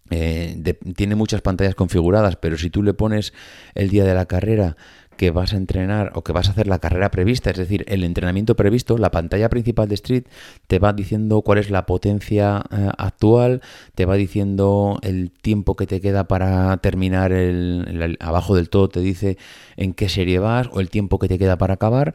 Eh, 0.09 0.75
tiene 0.97 1.15
muchas 1.15 1.39
pantallas 1.39 1.75
configuradas, 1.75 2.35
pero 2.35 2.57
si 2.57 2.69
tú 2.69 2.83
le 2.83 2.93
pones 2.93 3.31
el 3.73 3.89
día 3.89 4.03
de 4.03 4.15
la 4.15 4.25
carrera 4.25 4.75
que 5.19 5.31
vas 5.31 5.51
a 5.51 5.57
entrenar 5.57 6.13
o 6.15 6.23
que 6.23 6.31
vas 6.31 6.47
a 6.47 6.51
hacer 6.51 6.65
la 6.67 6.79
carrera 6.79 7.11
prevista, 7.11 7.49
es 7.49 7.57
decir, 7.57 7.83
el 7.89 8.05
entrenamiento 8.05 8.55
previsto, 8.55 8.97
la 8.97 9.11
pantalla 9.11 9.49
principal 9.49 9.89
de 9.89 9.95
Street 9.95 10.23
te 10.67 10.79
va 10.79 10.93
diciendo 10.93 11.41
cuál 11.41 11.57
es 11.57 11.69
la 11.69 11.85
potencia 11.85 12.63
eh, 12.71 12.89
actual, 12.97 13.61
te 13.95 14.05
va 14.05 14.15
diciendo 14.15 14.97
el 15.01 15.31
tiempo 15.31 15.75
que 15.75 15.87
te 15.87 15.99
queda 15.99 16.29
para 16.29 16.77
terminar 16.77 17.33
el, 17.33 18.15
abajo 18.21 18.55
del 18.55 18.69
todo, 18.69 18.87
te 18.87 19.01
dice 19.01 19.37
en 19.75 19.93
qué 19.93 20.07
serie 20.07 20.39
vas 20.39 20.69
o 20.71 20.79
el 20.79 20.89
tiempo 20.89 21.19
que 21.19 21.27
te 21.27 21.37
queda 21.37 21.57
para 21.57 21.73
acabar. 21.73 22.13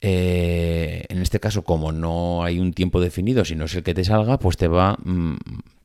Eh, 0.00 1.04
en 1.08 1.22
este 1.22 1.40
caso, 1.40 1.64
como 1.64 1.90
no 1.90 2.44
hay 2.44 2.60
un 2.60 2.74
tiempo 2.74 3.00
definido, 3.00 3.44
sino 3.44 3.64
es 3.64 3.74
el 3.74 3.82
que 3.82 3.92
te 3.92 4.04
salga, 4.04 4.38
pues 4.38 4.56
te 4.56 4.68
va 4.68 4.96
mm, 5.02 5.34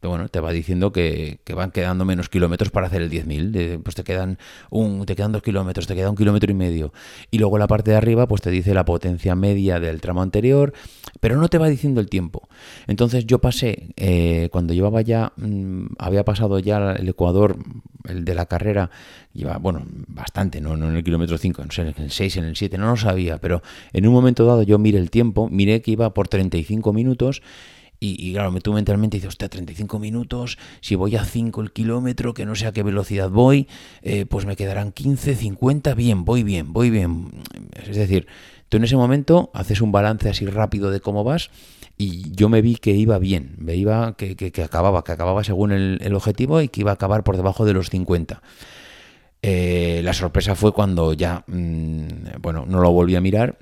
bueno, 0.08 0.30
te 0.30 0.40
va 0.40 0.52
diciendo 0.52 0.92
que, 0.92 1.40
van 1.56 1.72
quedando 1.72 2.06
menos 2.06 2.30
kilómetros 2.30 2.72
para 2.72 2.88
hacer 2.88 3.02
el 3.02 3.12
10.000. 3.12 3.84
Pues 3.84 3.96
te 3.96 4.04
quedan, 4.04 4.38
un, 4.70 5.06
te 5.06 5.16
quedan 5.16 5.32
dos 5.32 5.44
kilómetros, 5.44 5.86
te 5.86 5.96
queda 5.96 6.10
un 6.10 6.16
kilómetro 6.16 6.52
y 6.52 6.56
medio. 6.56 6.92
Y 7.30 7.38
luego 7.38 7.58
la 7.58 7.68
parte 7.68 7.92
de 7.92 7.98
arriba 7.98 8.28
pues 8.28 8.42
te 8.42 8.50
dice 8.50 8.74
la 8.74 8.86
potencia 8.86 9.36
media 9.36 9.80
del 9.80 10.02
tramo 10.02 10.22
anterior, 10.22 10.74
pero 11.20 11.38
no 11.38 11.48
te 11.50 11.58
va 11.58 11.68
diciendo 11.68 12.02
el 12.02 12.10
tiempo. 12.10 12.48
Entonces 12.88 13.26
yo 13.26 13.40
pasé, 13.40 13.94
eh, 13.96 14.50
cuando 14.52 14.74
llevaba 14.74 15.02
ya, 15.02 15.34
mm, 15.38 15.86
había 16.00 16.26
pasado 16.26 16.60
ya 16.60 16.94
el 16.94 17.08
Ecuador, 17.08 17.58
el 18.08 18.26
de 18.26 18.34
la 18.36 18.48
carrera, 18.48 18.90
lleva, 19.34 19.58
bueno, 19.58 19.84
bastante, 20.08 20.62
no, 20.62 20.74
en 20.74 20.96
el 20.96 21.04
kilómetro 21.04 21.38
5, 21.38 21.64
no 21.64 21.72
sé, 21.72 21.82
en 21.82 21.94
el 21.98 22.12
6, 22.12 22.38
en 22.38 22.46
el 22.46 22.56
7, 22.56 22.78
no 22.78 22.88
lo 22.88 22.98
sabía, 22.98 23.38
pero 23.38 23.62
en 23.94 24.08
un 24.08 24.14
momento 24.14 24.46
dado 24.46 24.64
yo 24.64 24.80
miré 24.80 24.98
el 24.98 25.12
tiempo, 25.12 25.48
miré 25.50 25.82
que 25.82 25.92
iba 25.92 26.14
por 26.14 26.28
35 26.28 26.92
minutos 26.94 27.42
y, 28.04 28.34
claro, 28.34 28.52
tú 28.62 28.74
mentalmente 28.74 29.18
dices, 29.18 29.28
hostia, 29.28 29.48
35 29.48 30.00
minutos, 30.00 30.58
si 30.80 30.96
voy 30.96 31.16
a 31.16 31.24
5 31.24 31.62
el 31.62 31.72
kilómetro, 31.72 32.34
que 32.34 32.48
no 32.48 32.56
sé 32.56 32.66
a 32.66 32.72
qué 32.72 32.82
velocidad 32.82 33.30
voy, 33.30 33.68
eh, 34.02 34.26
pues 34.26 34.48
me 34.48 34.56
quedarán 34.56 34.92
15, 34.92 35.36
50, 35.36 35.94
bien, 35.94 36.26
voy 36.26 36.42
bien, 36.42 36.74
voy 36.74 36.90
bien. 36.90 37.30
Es 37.76 37.96
decir, 37.96 38.26
tú 38.70 38.78
en 38.78 38.86
ese 38.86 38.96
momento 38.96 39.52
haces 39.54 39.82
un 39.82 39.92
balance 39.92 40.28
así 40.30 40.48
rápido 40.48 40.90
de 40.90 41.00
cómo 41.00 41.24
vas 41.24 41.52
y 41.96 42.32
yo 42.32 42.50
me 42.50 42.64
vi 42.64 42.76
que 42.78 42.90
iba 42.90 43.20
bien, 43.20 43.54
me 43.60 43.76
iba 43.76 44.18
que, 44.18 44.36
que, 44.36 44.64
acababa, 44.64 45.04
que 45.04 45.12
acababa 45.12 45.44
según 45.44 45.72
el, 45.72 46.16
objetivo 46.16 46.60
y 46.60 46.70
que 46.70 46.82
iba 46.82 46.90
a 46.90 46.96
acabar 46.96 47.24
por 47.24 47.38
debajo 47.38 47.66
de 47.66 47.74
los 47.74 47.92
50. 47.92 48.42
Eh, 49.44 50.02
la 50.04 50.14
sorpresa 50.14 50.56
fue 50.56 50.72
cuando 50.72 51.14
ya, 51.14 51.44
mm, 51.46 52.42
bueno, 52.42 52.66
no 52.68 52.80
lo 52.80 52.90
volví 52.90 53.16
a 53.16 53.22
mirar 53.22 53.60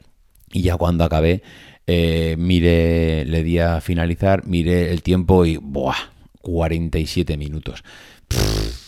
y 0.49 0.61
ya 0.61 0.77
cuando 0.77 1.03
acabé 1.03 1.43
eh, 1.91 2.35
mire, 2.37 3.25
le 3.25 3.41
di 3.41 3.57
a 3.57 3.81
finalizar, 3.81 4.45
miré 4.45 4.91
el 4.91 5.01
tiempo 5.01 5.43
y 5.43 5.57
¡buah! 5.57 5.95
47 6.39 7.35
minutos. 7.35 7.83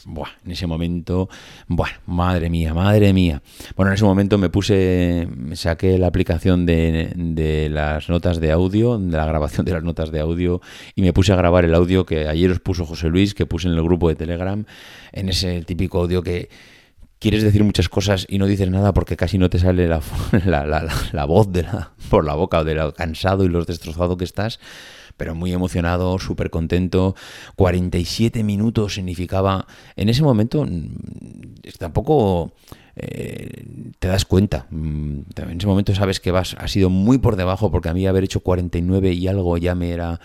buah, 0.05 0.29
en 0.45 0.51
ese 0.51 0.67
momento, 0.67 1.27
buah, 1.67 1.89
madre 2.05 2.51
mía, 2.51 2.75
madre 2.75 3.11
mía. 3.11 3.41
Bueno, 3.75 3.89
en 3.89 3.95
ese 3.95 4.05
momento 4.05 4.37
me 4.37 4.49
puse, 4.49 5.27
saqué 5.53 5.97
la 5.97 6.05
aplicación 6.05 6.67
de, 6.67 7.11
de, 7.15 7.69
las 7.69 8.07
notas 8.07 8.39
de 8.39 8.51
audio, 8.51 8.99
de 8.99 9.17
la 9.17 9.25
grabación 9.25 9.65
de 9.65 9.73
las 9.73 9.83
notas 9.83 10.11
de 10.11 10.19
audio, 10.19 10.61
y 10.93 11.01
me 11.01 11.11
puse 11.11 11.33
a 11.33 11.35
grabar 11.35 11.65
el 11.65 11.73
audio 11.73 12.05
que 12.05 12.27
ayer 12.27 12.51
os 12.51 12.59
puso 12.59 12.85
José 12.85 13.09
Luis, 13.09 13.33
que 13.33 13.47
puse 13.47 13.67
en 13.67 13.73
el 13.73 13.81
grupo 13.81 14.09
de 14.09 14.15
Telegram, 14.15 14.63
en 15.11 15.29
ese 15.29 15.63
típico 15.63 16.01
audio 16.01 16.21
que 16.21 16.49
quieres 17.21 17.43
decir 17.43 17.63
muchas 17.63 17.87
cosas 17.87 18.25
y 18.27 18.39
no 18.39 18.47
dices 18.47 18.69
nada 18.69 18.93
porque 18.93 19.15
casi 19.15 19.37
no 19.37 19.49
te 19.49 19.59
sale 19.59 19.87
la, 20.45 20.91
la, 21.13 21.25
voz 21.25 21.51
de 21.51 21.63
la, 21.63 21.91
por 22.09 22.25
la 22.25 22.33
boca 22.33 22.59
o 22.59 22.63
de 22.63 22.73
lo 22.73 22.93
cansado 22.93 23.45
y 23.45 23.47
lo 23.47 23.63
destrozado 23.63 24.17
que 24.17 24.25
estás, 24.25 24.59
pero 25.17 25.35
muy 25.35 25.53
emocionado, 25.53 26.17
súper 26.17 26.49
contento. 26.49 27.15
47 27.55 28.43
minutos 28.43 28.95
significaba, 28.95 29.67
en 29.95 30.09
ese 30.09 30.23
momento 30.23 30.65
mm, 30.65 30.95
tampoco 31.77 32.53
eh, 32.95 33.65
te 33.99 34.07
das 34.07 34.25
cuenta. 34.25 34.65
Mm, 34.71 35.19
en 35.35 35.57
ese 35.57 35.67
momento 35.67 35.93
sabes 35.93 36.19
que 36.19 36.31
vas, 36.31 36.55
ha 36.57 36.67
sido 36.67 36.89
muy 36.89 37.19
por 37.19 37.35
debajo 37.35 37.71
porque 37.71 37.89
a 37.89 37.93
mí 37.93 38.07
haber 38.07 38.23
hecho 38.23 38.39
49 38.39 39.13
y 39.13 39.27
algo 39.27 39.55
ya 39.59 39.75
me 39.75 39.91
era 39.91 40.19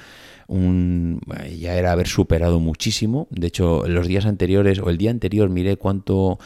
un 0.48 1.20
ya 1.58 1.74
era 1.74 1.92
haber 1.92 2.08
superado 2.08 2.58
muchísimo. 2.58 3.26
De 3.30 3.48
hecho, 3.48 3.86
los 3.86 4.06
días 4.06 4.24
anteriores 4.24 4.78
o 4.78 4.88
el 4.88 4.96
día 4.96 5.10
anterior 5.10 5.50
miré 5.50 5.76
cuánto 5.76 6.38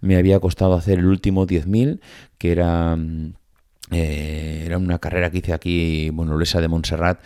me 0.00 0.16
había 0.16 0.40
costado 0.40 0.74
hacer 0.74 0.98
el 0.98 1.06
último 1.06 1.46
10.000, 1.46 2.00
que 2.38 2.52
era, 2.52 2.96
mm, 2.96 3.34
eh, 3.90 4.62
era 4.66 4.78
una 4.78 4.98
carrera 4.98 5.30
que 5.30 5.38
hice 5.38 5.52
aquí, 5.52 6.10
bueno, 6.10 6.40
esa 6.40 6.60
de 6.60 6.68
Montserrat, 6.68 7.20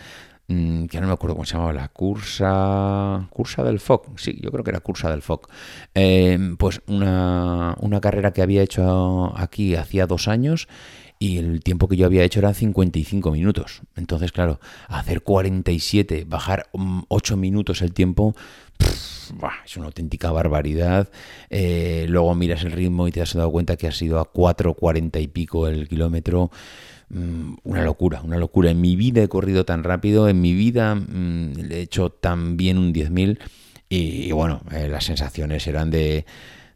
mm, 0.47 0.85
que 0.85 0.99
no 1.01 1.07
me 1.07 1.13
acuerdo 1.13 1.35
cómo 1.35 1.45
se 1.45 1.53
llamaba, 1.53 1.73
la 1.73 1.87
Cursa, 1.89 3.27
Cursa 3.29 3.63
del 3.63 3.79
FOC, 3.79 4.17
sí, 4.17 4.39
yo 4.41 4.51
creo 4.51 4.63
que 4.63 4.71
era 4.71 4.79
Cursa 4.79 5.09
del 5.09 5.21
FOC. 5.21 5.49
Eh, 5.95 6.37
pues 6.57 6.81
una, 6.87 7.75
una 7.79 8.01
carrera 8.01 8.31
que 8.33 8.41
había 8.41 8.61
hecho 8.61 9.33
aquí 9.37 9.75
hacía 9.75 10.07
dos 10.07 10.27
años 10.27 10.67
y 11.23 11.37
el 11.37 11.61
tiempo 11.63 11.87
que 11.87 11.95
yo 11.95 12.05
había 12.05 12.23
hecho 12.23 12.39
eran 12.39 12.53
55 12.53 13.31
minutos. 13.31 13.81
Entonces, 13.95 14.33
claro, 14.33 14.59
hacer 14.89 15.21
47, 15.21 16.25
bajar 16.27 16.67
8 16.73 17.37
mm, 17.37 17.39
minutos 17.39 17.81
el 17.81 17.93
tiempo, 17.93 18.35
es 19.65 19.77
una 19.77 19.87
auténtica 19.87 20.31
barbaridad. 20.31 21.09
Eh, 21.49 22.05
luego 22.09 22.33
miras 22.35 22.63
el 22.63 22.71
ritmo 22.71 23.07
y 23.07 23.11
te 23.11 23.21
has 23.21 23.33
dado 23.33 23.51
cuenta 23.51 23.77
que 23.77 23.87
ha 23.87 23.91
sido 23.91 24.19
a 24.19 24.31
4.40 24.31 25.21
y 25.21 25.27
pico 25.27 25.67
el 25.67 25.87
kilómetro. 25.87 26.51
Mm, 27.09 27.55
una 27.63 27.83
locura, 27.83 28.21
una 28.23 28.37
locura. 28.37 28.71
En 28.71 28.81
mi 28.81 28.95
vida 28.95 29.23
he 29.23 29.27
corrido 29.27 29.65
tan 29.65 29.83
rápido, 29.83 30.29
en 30.29 30.41
mi 30.41 30.53
vida 30.53 30.95
mm, 30.95 31.71
he 31.71 31.81
hecho 31.81 32.09
tan 32.09 32.57
bien 32.57 32.77
un 32.77 32.93
10.000 32.93 33.39
y, 33.89 34.31
bueno, 34.31 34.61
eh, 34.71 34.87
las 34.87 35.05
sensaciones 35.05 35.67
eran 35.67 35.91
de, 35.91 36.25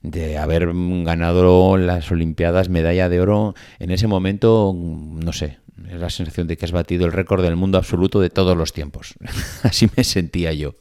de 0.03 0.37
haber 0.37 0.67
ganado 1.03 1.77
las 1.77 2.11
Olimpiadas, 2.11 2.69
medalla 2.69 3.09
de 3.09 3.19
oro. 3.19 3.55
En 3.79 3.89
ese 3.89 4.05
momento, 4.05 4.75
no 4.75 5.33
sé, 5.33 5.57
es 5.89 5.99
la 5.99 6.09
sensación 6.09 6.47
de 6.47 6.57
que 6.57 6.65
has 6.65 6.71
batido 6.71 7.05
el 7.05 7.13
récord 7.13 7.43
del 7.43 7.55
mundo 7.55 7.77
absoluto 7.77 8.19
de 8.19 8.29
todos 8.29 8.55
los 8.55 8.73
tiempos. 8.73 9.15
Así 9.63 9.89
me 9.95 10.03
sentía 10.03 10.53
yo. 10.53 10.75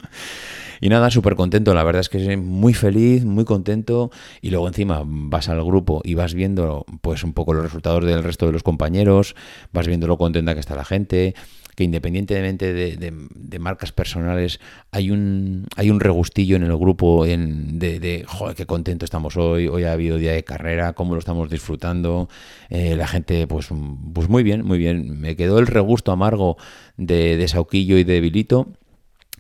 Y 0.80 0.88
nada, 0.88 1.10
súper 1.10 1.36
contento, 1.36 1.74
la 1.74 1.84
verdad 1.84 2.00
es 2.00 2.08
que 2.08 2.24
soy 2.24 2.36
muy 2.36 2.74
feliz, 2.74 3.24
muy 3.24 3.44
contento 3.44 4.10
y 4.40 4.50
luego 4.50 4.68
encima 4.68 5.02
vas 5.04 5.48
al 5.48 5.64
grupo 5.64 6.02
y 6.04 6.14
vas 6.14 6.34
viendo 6.34 6.84
pues 7.00 7.24
un 7.24 7.32
poco 7.32 7.54
los 7.54 7.62
resultados 7.62 8.04
del 8.04 8.22
resto 8.22 8.46
de 8.46 8.52
los 8.52 8.62
compañeros, 8.62 9.34
vas 9.72 9.86
viendo 9.86 10.06
lo 10.06 10.18
contenta 10.18 10.54
que 10.54 10.60
está 10.60 10.74
la 10.74 10.84
gente, 10.84 11.34
que 11.76 11.84
independientemente 11.84 12.72
de, 12.72 13.58
marcas 13.60 13.92
personales, 13.92 14.60
hay 14.92 15.10
un, 15.10 15.66
hay 15.76 15.90
un 15.90 16.00
regustillo 16.00 16.56
en 16.56 16.62
el 16.62 16.76
grupo 16.76 17.26
en, 17.26 17.78
de, 17.78 18.24
joder, 18.26 18.56
qué 18.56 18.64
contento 18.64 19.04
estamos 19.04 19.36
hoy, 19.36 19.68
hoy 19.68 19.84
ha 19.84 19.92
habido 19.92 20.16
día 20.16 20.32
de 20.32 20.42
carrera, 20.42 20.94
cómo 20.94 21.14
lo 21.14 21.18
estamos 21.18 21.50
disfrutando, 21.50 22.28
eh, 22.70 22.96
la 22.96 23.06
gente, 23.06 23.46
pues, 23.46 23.68
pues 24.14 24.28
muy 24.28 24.42
bien, 24.42 24.64
muy 24.64 24.78
bien. 24.78 25.20
Me 25.20 25.36
quedó 25.36 25.58
el 25.58 25.66
regusto 25.66 26.12
amargo 26.12 26.56
de, 26.96 27.36
de 27.36 27.48
Sauquillo 27.48 27.98
y 27.98 28.04
de 28.04 28.20
Vilito. 28.20 28.68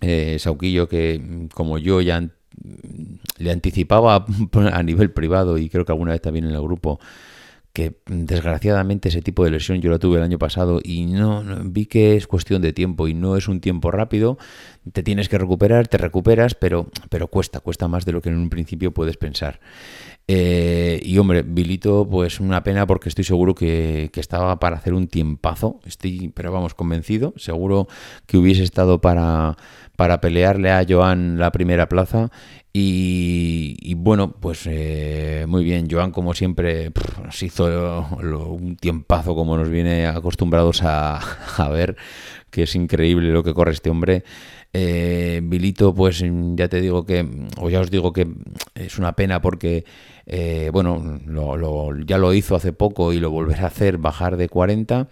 Eh, 0.00 0.36
Sauquillo 0.38 0.88
que, 0.88 1.48
como 1.54 1.78
yo 1.78 2.00
ya 2.00 2.28
le 3.38 3.50
anticipaba 3.50 4.24
a 4.72 4.82
nivel 4.82 5.10
privado 5.10 5.58
y 5.58 5.68
creo 5.68 5.84
que 5.84 5.92
alguna 5.92 6.12
vez 6.12 6.20
también 6.20 6.46
en 6.46 6.54
el 6.54 6.62
grupo, 6.62 6.98
que 7.76 7.94
desgraciadamente 8.06 9.10
ese 9.10 9.20
tipo 9.20 9.44
de 9.44 9.50
lesión 9.50 9.82
yo 9.82 9.90
la 9.90 9.98
tuve 9.98 10.16
el 10.16 10.22
año 10.22 10.38
pasado 10.38 10.80
y 10.82 11.04
no, 11.04 11.44
vi 11.64 11.84
que 11.84 12.16
es 12.16 12.26
cuestión 12.26 12.62
de 12.62 12.72
tiempo 12.72 13.06
y 13.06 13.12
no 13.12 13.36
es 13.36 13.48
un 13.48 13.60
tiempo 13.60 13.90
rápido, 13.90 14.38
te 14.92 15.02
tienes 15.02 15.28
que 15.28 15.36
recuperar, 15.36 15.86
te 15.86 15.98
recuperas, 15.98 16.54
pero, 16.54 16.88
pero 17.10 17.28
cuesta, 17.28 17.60
cuesta 17.60 17.86
más 17.86 18.06
de 18.06 18.12
lo 18.12 18.22
que 18.22 18.30
en 18.30 18.38
un 18.38 18.48
principio 18.48 18.94
puedes 18.94 19.18
pensar. 19.18 19.60
Eh, 20.26 21.00
y 21.04 21.18
hombre, 21.18 21.42
Vilito, 21.42 22.08
pues 22.10 22.40
una 22.40 22.64
pena 22.64 22.86
porque 22.86 23.10
estoy 23.10 23.24
seguro 23.24 23.54
que, 23.54 24.08
que, 24.10 24.20
estaba 24.20 24.58
para 24.58 24.76
hacer 24.76 24.94
un 24.94 25.06
tiempazo, 25.06 25.78
estoy, 25.84 26.32
pero 26.34 26.50
vamos, 26.50 26.72
convencido, 26.72 27.34
seguro 27.36 27.88
que 28.26 28.38
hubiese 28.38 28.64
estado 28.64 29.02
para, 29.02 29.56
para 29.96 30.20
pelearle 30.20 30.70
a 30.70 30.84
Joan 30.88 31.38
la 31.38 31.50
primera 31.50 31.88
plaza 31.88 32.30
y, 32.78 33.94
bueno, 33.94 34.32
pues 34.38 34.66
eh, 34.66 35.46
muy 35.48 35.64
bien, 35.64 35.88
Joan 35.90 36.10
como 36.10 36.34
siempre 36.34 36.92
nos 37.24 37.42
hizo 37.42 38.06
un 38.20 38.76
tiempazo 38.76 39.34
como 39.34 39.56
nos 39.56 39.70
viene 39.70 40.06
acostumbrados 40.06 40.82
a, 40.84 41.68
ver, 41.70 41.96
que 42.50 42.64
es 42.64 42.74
increíble 42.74 43.30
lo 43.30 43.42
que 43.42 43.54
corre 43.54 43.72
este 43.72 43.88
hombre. 43.88 44.24
Eh, 44.72 45.40
pues 45.94 46.22
ya 46.54 46.68
te 46.68 46.80
digo 46.80 47.04
que, 47.06 47.26
o 47.58 47.70
ya 47.70 47.80
os 47.80 47.90
digo 47.90 48.12
que 48.12 48.28
es 48.74 48.98
una 48.98 49.12
pena 49.12 49.40
porque, 49.40 49.84
eh, 50.26 50.70
bueno, 50.72 51.20
ya 52.06 52.18
lo 52.18 52.34
hizo 52.34 52.56
hace 52.56 52.72
poco 52.72 53.12
y 53.12 53.20
lo 53.20 53.30
volverá 53.30 53.64
a 53.64 53.66
hacer, 53.68 53.98
bajar 53.98 54.36
de 54.36 54.48
40. 54.48 55.08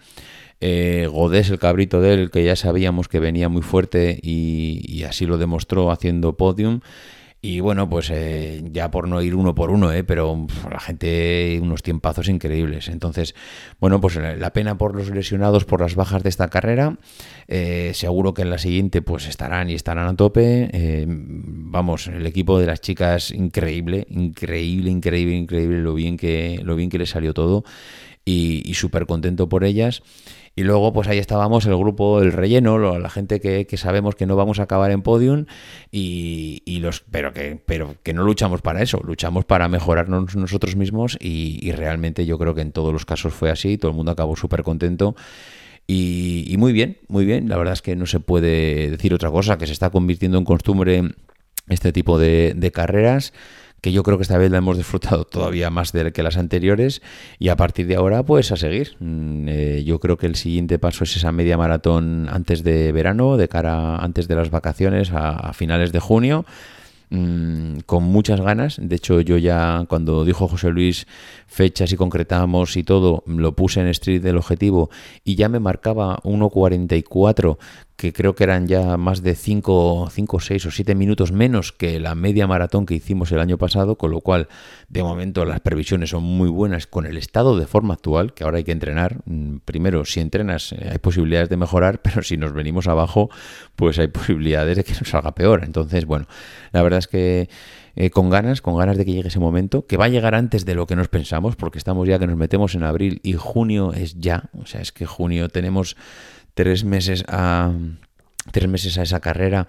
Eh, 0.61 1.07
Godés, 1.11 1.49
el 1.49 1.59
cabrito 1.59 1.99
de 1.99 2.13
él, 2.13 2.31
que 2.31 2.43
ya 2.43 2.55
sabíamos 2.55 3.07
que 3.07 3.19
venía 3.19 3.49
muy 3.49 3.61
fuerte 3.61 4.19
y 4.21 5.03
así 5.03 5.25
lo 5.25 5.37
demostró 5.37 5.91
haciendo 5.91 6.37
podium. 6.37 6.79
Y 7.45 7.59
bueno, 7.59 7.87
pues 7.87 8.09
eh, 8.09 8.63
ya 8.71 8.89
por 8.89 9.07
no 9.07 9.21
ir 9.21 9.35
uno 9.35 9.53
por 9.53 9.69
uno, 9.69 9.93
eh, 9.93 10.03
pero 10.03 10.47
la 10.71 10.79
gente, 10.79 11.59
unos 11.61 11.83
tiempazos 11.83 12.27
increíbles. 12.27 12.87
Entonces, 12.87 13.35
bueno, 13.79 14.01
pues 14.01 14.15
eh, 14.15 14.35
la 14.35 14.51
pena 14.51 14.79
por 14.79 14.95
los 14.95 15.11
lesionados, 15.11 15.63
por 15.63 15.81
las 15.81 15.93
bajas 15.93 16.23
de 16.23 16.29
esta 16.29 16.47
carrera. 16.47 16.97
seguro 17.93 18.33
que 18.33 18.41
en 18.41 18.49
la 18.49 18.57
siguiente 18.57 19.03
pues 19.03 19.27
estarán 19.27 19.69
y 19.69 19.75
estarán 19.75 20.07
a 20.07 20.15
tope. 20.15 21.05
vamos, 21.07 22.07
el 22.07 22.25
equipo 22.25 22.59
de 22.59 22.65
las 22.65 22.81
chicas, 22.81 23.29
increíble, 23.29 24.07
increíble, 24.09 24.89
increíble, 24.89 25.35
increíble 25.35 25.81
lo 25.81 25.93
bien 25.93 26.17
que, 26.17 26.59
lo 26.63 26.75
bien 26.75 26.89
que 26.89 26.97
les 26.97 27.11
salió 27.11 27.35
todo. 27.35 27.63
Y, 28.25 28.63
y 28.65 28.73
súper 28.73 29.05
contento 29.05 29.47
por 29.47 29.63
ellas. 29.63 30.01
Y 30.57 30.63
luego, 30.63 30.93
pues 30.93 31.09
ahí 31.09 31.17
estábamos 31.17 31.65
el 31.65 31.75
grupo, 31.75 32.21
el 32.21 32.31
relleno, 32.31 32.97
la 32.97 33.09
gente 33.09 33.41
que, 33.41 33.67
sabemos 33.77 34.15
que 34.15 34.25
no 34.25 34.37
vamos 34.37 34.59
a 34.59 34.63
acabar 34.63 34.89
en 34.91 35.01
podium, 35.01 35.47
y, 35.91 36.79
los, 36.79 37.01
pero, 37.11 37.33
que, 37.33 37.61
pero 37.65 37.95
que 38.03 38.13
no 38.13 38.23
luchamos 38.23 38.61
para 38.61 38.81
eso, 38.81 39.01
luchamos 39.03 39.43
para 39.43 39.67
mejorarnos 39.67 40.35
nosotros 40.37 40.77
mismos 40.77 41.17
y, 41.19 41.71
realmente 41.73 42.25
yo 42.25 42.37
creo 42.37 42.55
que 42.55 42.61
en 42.61 42.71
todos 42.71 42.93
los 42.93 43.05
casos 43.05 43.33
fue 43.33 43.51
así, 43.51 43.77
todo 43.77 43.91
el 43.91 43.97
mundo 43.97 44.13
acabó 44.13 44.37
súper 44.37 44.63
contento. 44.63 45.15
Y, 45.87 46.55
muy 46.57 46.71
bien, 46.71 46.99
muy 47.09 47.25
bien. 47.25 47.49
La 47.49 47.57
verdad 47.57 47.73
es 47.73 47.81
que 47.81 47.97
no 47.97 48.05
se 48.05 48.21
puede 48.21 48.89
decir 48.89 49.13
otra 49.13 49.29
cosa, 49.29 49.57
que 49.57 49.67
se 49.67 49.73
está 49.73 49.89
convirtiendo 49.89 50.37
en 50.37 50.45
costumbre 50.45 51.03
este 51.67 51.91
tipo 51.91 52.17
de, 52.17 52.53
de 52.55 52.71
carreras 52.71 53.33
que 53.85 53.91
yo 53.91 54.01
creo 54.01 54.17
que 54.17 54.23
esta 54.23 54.39
vez 54.39 54.49
la 54.49 54.57
hemos 54.57 54.77
disfrutado 54.77 55.25
todavía 55.25 55.69
más 55.69 55.91
de 55.91 56.11
que 56.11 56.23
las 56.23 56.37
anteriores 56.37 57.03
y 57.37 57.49
a 57.49 57.55
partir 57.55 57.85
de 57.85 57.95
ahora 57.95 58.23
pues 58.23 58.51
a 58.51 58.55
seguir. 58.55 58.95
Mm, 58.99 59.47
eh, 59.47 59.83
yo 59.85 59.99
creo 59.99 60.17
que 60.17 60.25
el 60.25 60.33
siguiente 60.33 60.79
paso 60.79 61.03
es 61.03 61.15
esa 61.15 61.31
media 61.31 61.55
maratón 61.55 62.27
antes 62.31 62.63
de 62.63 62.91
verano, 62.91 63.37
de 63.37 63.47
cara 63.47 63.97
antes 63.97 64.27
de 64.27 64.33
las 64.33 64.49
vacaciones 64.49 65.11
a 65.13 65.53
finales 65.53 65.91
de 65.91 65.99
junio 65.99 66.45
Mm, 67.09 67.79
con 67.85 68.03
muchas 68.03 68.41
ganas. 68.41 68.77
De 68.81 68.95
hecho, 68.95 69.21
yo 69.21 69.37
ya 69.37 69.85
cuando 69.87 70.25
dijo 70.25 70.47
José 70.47 70.69
Luis 70.69 71.07
fechas 71.47 71.91
y 71.91 71.97
concretamos 71.97 72.75
y 72.77 72.83
todo, 72.83 73.23
lo 73.27 73.55
puse 73.55 73.81
en 73.81 73.87
street 73.87 74.21
del 74.21 74.37
objetivo 74.37 74.89
y 75.23 75.35
ya 75.35 75.47
me 75.47 75.59
marcaba 75.59 76.17
1.44, 76.23 77.57
que 77.95 78.11
creo 78.11 78.35
que 78.35 78.43
eran 78.43 78.67
ya 78.67 78.97
más 78.97 79.21
de 79.23 79.35
5, 79.35 80.09
5, 80.11 80.39
6 80.39 80.65
o 80.65 80.71
7 80.71 80.95
minutos 80.95 81.31
menos 81.31 81.71
que 81.71 81.99
la 81.99 82.13
media 82.13 82.45
maratón 82.45 82.85
que 82.85 82.93
hicimos 82.93 83.31
el 83.31 83.39
año 83.39 83.57
pasado, 83.57 83.97
con 83.97 84.11
lo 84.11 84.21
cual 84.21 84.49
de 84.89 85.01
momento 85.01 85.45
las 85.45 85.61
previsiones 85.61 86.09
son 86.09 86.23
muy 86.23 86.49
buenas 86.49 86.87
con 86.87 87.05
el 87.05 87.17
estado 87.17 87.57
de 87.57 87.67
forma 87.67 87.93
actual, 87.93 88.33
que 88.33 88.43
ahora 88.43 88.57
hay 88.57 88.63
que 88.65 88.73
entrenar. 88.73 89.21
Mm, 89.25 89.57
primero, 89.63 90.03
si 90.03 90.19
entrenas 90.19 90.73
eh, 90.73 90.89
hay 90.91 90.97
posibilidades 90.97 91.49
de 91.49 91.57
mejorar, 91.57 92.01
pero 92.03 92.21
si 92.21 92.35
nos 92.35 92.53
venimos 92.53 92.87
abajo, 92.87 93.29
pues 93.75 93.97
hay 93.97 94.07
posibilidades 94.07 94.75
de 94.75 94.83
que 94.83 94.93
nos 94.93 95.09
salga 95.09 95.33
peor. 95.33 95.63
Entonces, 95.63 96.05
bueno, 96.05 96.27
la 96.73 96.83
verdad 96.83 96.99
es 96.99 97.07
que 97.07 97.49
eh, 97.95 98.09
con 98.09 98.29
ganas, 98.29 98.61
con 98.61 98.77
ganas 98.77 98.97
de 98.97 99.05
que 99.05 99.13
llegue 99.13 99.29
ese 99.29 99.39
momento, 99.39 99.85
que 99.85 99.97
va 99.97 100.05
a 100.05 100.09
llegar 100.09 100.35
antes 100.35 100.65
de 100.65 100.75
lo 100.75 100.85
que 100.85 100.95
nos 100.95 101.07
pensamos, 101.07 101.55
porque 101.55 101.77
estamos 101.77 102.07
ya 102.07 102.19
que 102.19 102.27
nos 102.27 102.35
metemos 102.37 102.75
en 102.75 102.83
abril 102.83 103.21
y 103.23 103.33
junio 103.33 103.93
es 103.93 104.19
ya, 104.19 104.49
o 104.53 104.65
sea, 104.65 104.81
es 104.81 104.91
que 104.91 105.05
junio 105.05 105.49
tenemos 105.49 105.95
tres 106.53 106.83
meses 106.83 107.23
a 107.27 107.71
tres 108.51 108.67
meses 108.67 108.97
a 108.97 109.03
esa 109.03 109.19
carrera, 109.19 109.67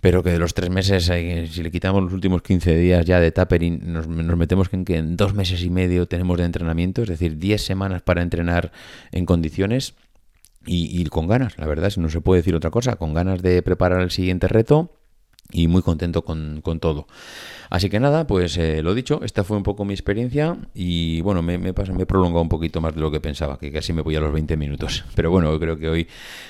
pero 0.00 0.22
que 0.22 0.30
de 0.30 0.38
los 0.38 0.54
tres 0.54 0.70
meses, 0.70 1.08
eh, 1.10 1.46
si 1.50 1.62
le 1.62 1.70
quitamos 1.70 2.02
los 2.02 2.12
últimos 2.12 2.42
15 2.42 2.76
días 2.76 3.04
ya 3.04 3.20
de 3.20 3.30
tapering, 3.32 3.92
nos, 3.92 4.08
metemos 4.08 4.68
en 4.72 4.84
que 4.84 4.96
en 4.96 5.16
dos 5.16 5.34
meses 5.34 5.62
y 5.62 5.70
medio 5.70 6.06
tenemos 6.06 6.38
de 6.38 6.44
entrenamiento, 6.44 7.02
es 7.02 7.08
decir, 7.08 7.38
10 7.38 7.62
semanas 7.62 8.02
para 8.02 8.22
entrenar 8.22 8.72
en 9.12 9.26
condiciones 9.26 9.94
y, 10.66 11.00
y 11.00 11.04
con 11.06 11.26
ganas, 11.26 11.58
la 11.58 11.66
verdad, 11.66 11.90
si 11.90 12.00
no 12.00 12.08
se 12.08 12.20
puede 12.20 12.40
decir 12.40 12.54
otra 12.54 12.70
cosa, 12.70 12.96
con 12.96 13.12
ganas 13.12 13.42
de 13.42 13.62
preparar 13.62 14.00
el 14.00 14.10
siguiente 14.10 14.48
reto 14.48 14.92
y 15.52 15.68
muy 15.68 15.82
contento 15.82 16.24
con, 16.24 16.60
con 16.62 16.80
todo. 16.80 17.06
Así 17.70 17.90
que 17.90 17.98
nada, 17.98 18.26
pues 18.26 18.56
eh, 18.56 18.82
lo 18.82 18.94
dicho, 18.94 19.20
esta 19.24 19.42
fue 19.42 19.56
un 19.56 19.62
poco 19.62 19.84
mi 19.84 19.94
experiencia 19.94 20.56
y 20.74 21.20
bueno, 21.22 21.42
me, 21.42 21.58
me, 21.58 21.72
me 21.72 22.02
he 22.02 22.06
prolongado 22.06 22.42
un 22.42 22.48
poquito 22.48 22.80
más 22.80 22.94
de 22.94 23.00
lo 23.00 23.10
que 23.10 23.20
pensaba, 23.20 23.58
que 23.58 23.72
casi 23.72 23.92
me 23.92 24.02
voy 24.02 24.16
a 24.16 24.20
los 24.20 24.32
20 24.32 24.56
minutos. 24.56 25.04
Pero 25.14 25.30
bueno, 25.30 25.58
creo 25.58 25.78
que 25.78 25.88
hoy 25.88 26.08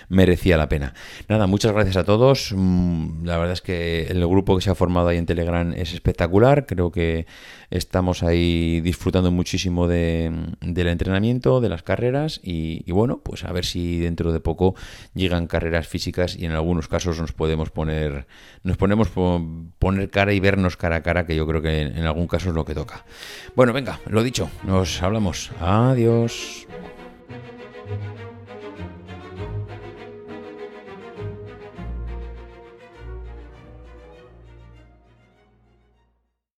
merecía 0.09 0.57
la 0.57 0.69
pena. 0.69 0.95
Nada, 1.29 1.47
muchas 1.47 1.73
gracias 1.73 1.97
a 1.97 2.05
todos. 2.05 2.53
Mm, 2.55 3.25
la 3.25 3.39
verdad 3.39 3.53
es 3.53 3.63
que 3.63 4.07
el 4.09 4.27
grupo 4.27 4.57
que 4.57 4.63
se 4.63 4.71
ha 4.71 4.75
formado 4.75 5.09
ahí 5.09 5.19
en 5.19 5.27
Telegram 5.27 5.73
es 5.73 5.95
espectacular. 5.95 6.67
Creo 6.67 6.91
que 6.91 7.27
estamos 7.71 8.23
ahí 8.23 8.81
disfrutando 8.81 9.31
muchísimo 9.31 9.89
de, 9.89 10.31
del 10.61 10.89
entrenamiento, 10.89 11.61
de 11.61 11.69
las 11.69 11.83
carreras 11.83 12.41
y, 12.43 12.91
bueno, 12.93 13.21
pues 13.25 13.45
a 13.45 13.53
ver 13.53 13.65
si 13.65 13.99
dentro 13.99 14.33
de 14.33 14.41
poco 14.41 14.75
llegan 15.15 15.47
carreras 15.47 15.89
físicas 15.89 16.37
y 16.37 16.45
en 16.45 16.53
algunos 16.53 16.89
casos 16.89 17.19
nos 17.21 17.33
podemos 17.33 17.71
poner, 17.71 18.27
ponemos 18.85 19.09
poner 19.79 20.11
cara 20.11 20.35
y 20.35 20.41
vernos 20.41 20.77
cara 20.77 20.97
a 20.97 21.03
cara, 21.03 21.25
que 21.25 21.35
yo 21.35 21.47
creo 21.47 21.63
que 21.63 21.81
en 21.81 22.05
algún 22.05 22.27
caso 22.27 22.51
es 22.51 22.55
lo 22.55 22.67
que 22.67 22.75
toca. 22.75 23.07
Bueno, 23.57 23.73
venga, 23.73 23.99
lo 24.07 24.23
dicho, 24.23 24.51
nos 24.63 25.03
hablamos. 25.03 25.51
Adiós. 25.59 26.67